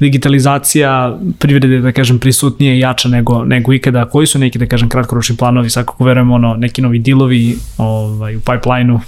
[0.00, 4.88] digitalizacija privrede, da kažem, prisutnije i jača nego, nego ikada, koji su neki, da kažem,
[4.88, 9.00] kratkoročni planovi, svakako verujemo, ono, neki novi dilovi ovaj, u pipeline-u,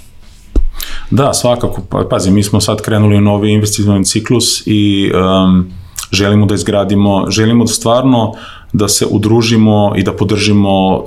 [1.11, 1.81] Da, svakako.
[1.89, 5.71] Pa, pazi, mi smo sad krenuli u novi investicijni ciklus i um,
[6.11, 8.33] želimo da izgradimo, želimo da stvarno
[8.73, 11.05] da se udružimo i da podržimo uh,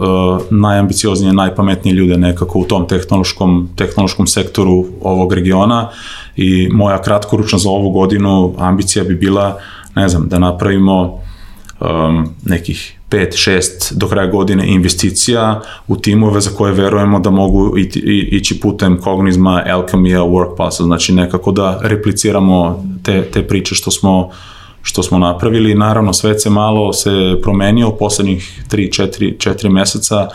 [0.51, 5.89] najambicioznije, najpametnije ljude nekako u tom tehnološkom, tehnološkom sektoru ovog regiona.
[6.37, 9.59] I moja kratkoručna za ovu godinu ambicija bi bila,
[9.95, 11.21] ne znam, da napravimo
[11.81, 17.79] um, nekih 5, 6 do kraja godine investicija u timove za koje verujemo da mogu
[17.79, 17.99] iti,
[18.33, 24.31] ići putem Cognizma, Alchemija, Workpassa, znači nekako da repliciramo te, te priče što smo
[24.83, 25.75] što smo napravili.
[25.75, 27.11] Naravno, svet se malo se
[27.43, 30.29] promenio u poslednjih 3, 4, 4 meseca,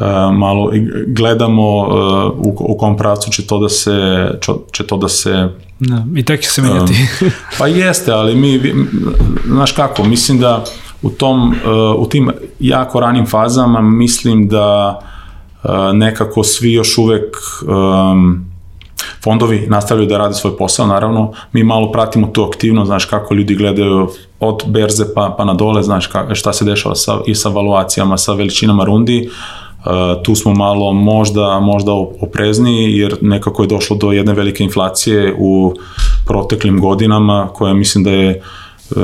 [0.00, 0.06] Uh,
[0.36, 0.72] malo
[1.06, 1.88] gledamo uh,
[2.36, 4.28] u, u kom pravcu će to da se
[4.72, 6.92] će to da se da, i tek će se menjati.
[6.92, 8.74] uh, pa jeste, ali mi
[9.46, 10.64] znaš kako, mislim da
[11.02, 11.54] u tom
[11.98, 12.30] u tim
[12.60, 15.00] jako ranim fazama mislim da
[15.94, 18.45] nekako svi još uvek um,
[19.26, 23.54] fondovi nastavljaju da rade svoj posao, naravno, mi malo pratimo tu aktivnost, znaš, kako ljudi
[23.54, 24.08] gledaju
[24.40, 28.16] od berze pa, pa na dole, znaš, ka, šta se dešava sa, i sa valuacijama,
[28.16, 29.28] sa veličinama rundi,
[29.86, 35.34] Uh, tu smo malo možda, možda oprezniji jer nekako je došlo do jedne velike inflacije
[35.38, 35.74] u
[36.26, 38.42] proteklim godinama koja mislim da je
[38.90, 39.02] uh,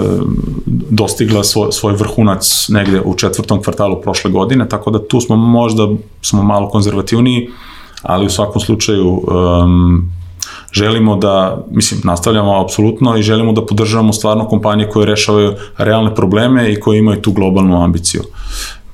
[0.91, 5.89] dostigla svoj, svoj vrhunac negde u četvrtom kvartalu prošle godine, tako da tu smo možda
[6.23, 7.49] smo malo konzervativniji,
[8.03, 10.11] ali u svakom slučaju um,
[10.73, 16.73] želimo da, mislim, nastavljamo apsolutno i želimo da podržavamo stvarno kompanije koje rešavaju realne probleme
[16.73, 18.23] i koje imaju tu globalnu ambiciju.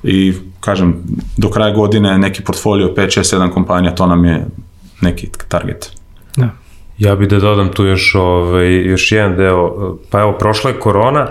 [0.03, 1.03] I, kažem,
[1.37, 4.45] do kraja godine neki portfolio 5, 6, 7 kompanija, to nam je
[5.01, 5.91] neki target.
[6.35, 6.49] Da.
[6.97, 11.27] Ja bih da dodam tu još, ovaj, još jedan deo, pa evo, prošla je korona,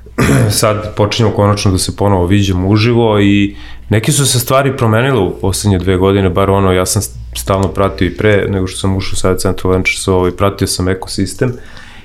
[0.60, 3.56] sad počinjemo konačno da se ponovo viđemo uživo i
[3.88, 7.02] neke su se stvari promenile u poslednje dve godine, bar ono, ja sam
[7.34, 11.52] stalno pratio i pre nego što sam ušao sad Central Ventures, ovaj, pratio sam ekosistem.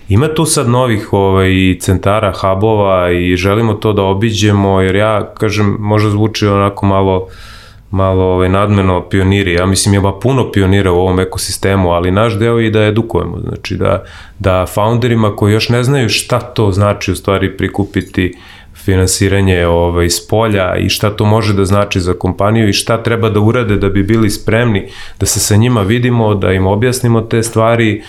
[0.10, 5.78] Ima tu sad novih ovaj, centara, hubova i želimo to da obiđemo, jer ja, kažem,
[5.80, 7.32] možda zvuči onako malo uh,
[7.94, 9.54] malo ovaj, nadmeno pioniri.
[9.54, 13.40] Ja mislim ima puno pionira u ovom ekosistemu, ali naš deo je da edukujemo.
[13.40, 14.04] Znači da,
[14.40, 18.38] da founderima koji još ne znaju šta to znači u stvari prikupiti
[18.86, 23.30] finansiranje ovaj, s polja i šta to može da znači za kompaniju i šta treba
[23.30, 24.88] da urade da bi bili spremni
[25.20, 28.04] da se sa njima vidimo, da im objasnimo te stvari,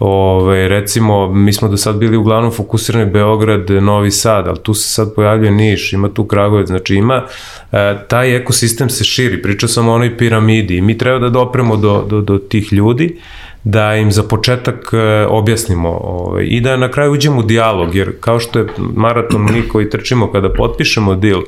[0.00, 4.88] Ove, recimo, mi smo do sad bili uglavnom fokusirani Beograd, Novi Sad, ali tu se
[4.88, 7.26] sad pojavljuje Niš, ima tu Kragovic, znači ima,
[7.72, 11.76] e, taj ekosistem se širi, pričao sam o onoj piramidi i mi treba da dopremo
[11.76, 13.16] do, do, do tih ljudi,
[13.64, 18.12] da im za početak e, objasnimo ovaj, i da na kraju uđemo u dijalog, jer
[18.20, 21.40] kao što je maraton mi koji trčimo kada potpišemo deal,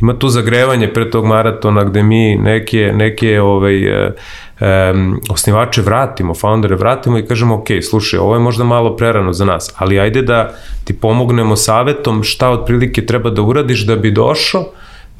[0.00, 6.76] ima tu zagrevanje pre tog maratona gde mi neke, neke ovaj, um, osnivače vratimo, foundere
[6.76, 10.54] vratimo i kažemo, ok, slušaj, ovo je možda malo prerano za nas, ali ajde da
[10.84, 14.64] ti pomognemo savetom šta otprilike treba da uradiš da bi došao,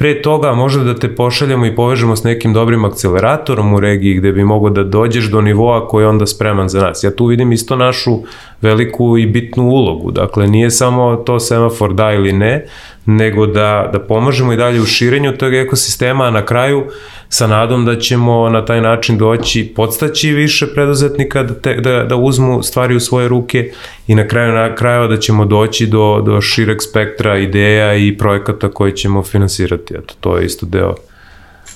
[0.00, 4.32] pre toga možda da te pošaljemo i povežemo s nekim dobrim akceleratorom u regiji gde
[4.32, 7.04] bi mogo da dođeš do nivoa koji je onda spreman za nas.
[7.04, 8.18] Ja tu vidim isto našu
[8.62, 10.10] veliku i bitnu ulogu.
[10.10, 12.66] Dakle, nije samo to semafor da ili ne,
[13.06, 16.84] nego da, da pomažemo i dalje u širenju tog ekosistema, a na kraju
[17.32, 22.16] sa nadom da ćemo na taj način doći, podstaći više preduzetnika da, te, da, da
[22.16, 23.72] uzmu stvari u svoje ruke
[24.06, 28.68] i na kraju na kraju da ćemo doći do, do šireg spektra ideja i projekata
[28.68, 29.94] koje ćemo finansirati.
[29.94, 30.94] Eto, to je isto deo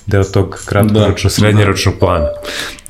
[0.06, 2.26] deo tog kratkoročno, da, srednjeročnog plana.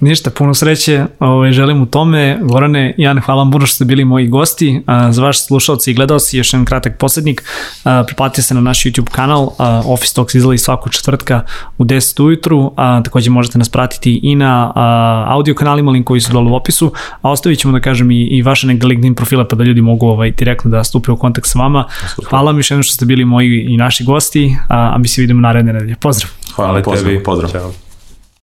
[0.00, 2.38] Ništa, puno sreće ovaj, želim u tome.
[2.42, 4.82] Gorane, Jan, hvala vam puno što ste bili moji gosti.
[4.86, 7.42] A, za vaš slušalci i gledalci, još jedan kratak poslednik.
[7.84, 9.50] A, priplatite se na naš YouTube kanal.
[9.58, 11.42] A, Office Talks izlazi svakog četvrtka
[11.78, 12.72] u 10 ujutru.
[12.76, 16.54] A, takođe možete nas pratiti i na a, audio kanalima, link koji su dole u
[16.54, 16.92] opisu.
[17.22, 20.06] A ostavit ćemo da kažem i, i vaše neke LinkedIn profile pa da ljudi mogu
[20.06, 21.84] ovaj, direktno da stupe u kontakt sa vama.
[22.28, 25.20] Hvala vam još jednom što ste bili moji i naši gosti, a, a mi se
[25.20, 25.96] vidimo naredne nedelje.
[26.00, 26.43] Pozdrav!
[26.56, 27.22] Hvala, Hvala tebi.
[27.22, 27.50] Pozdrav.
[27.50, 27.83] Ćao.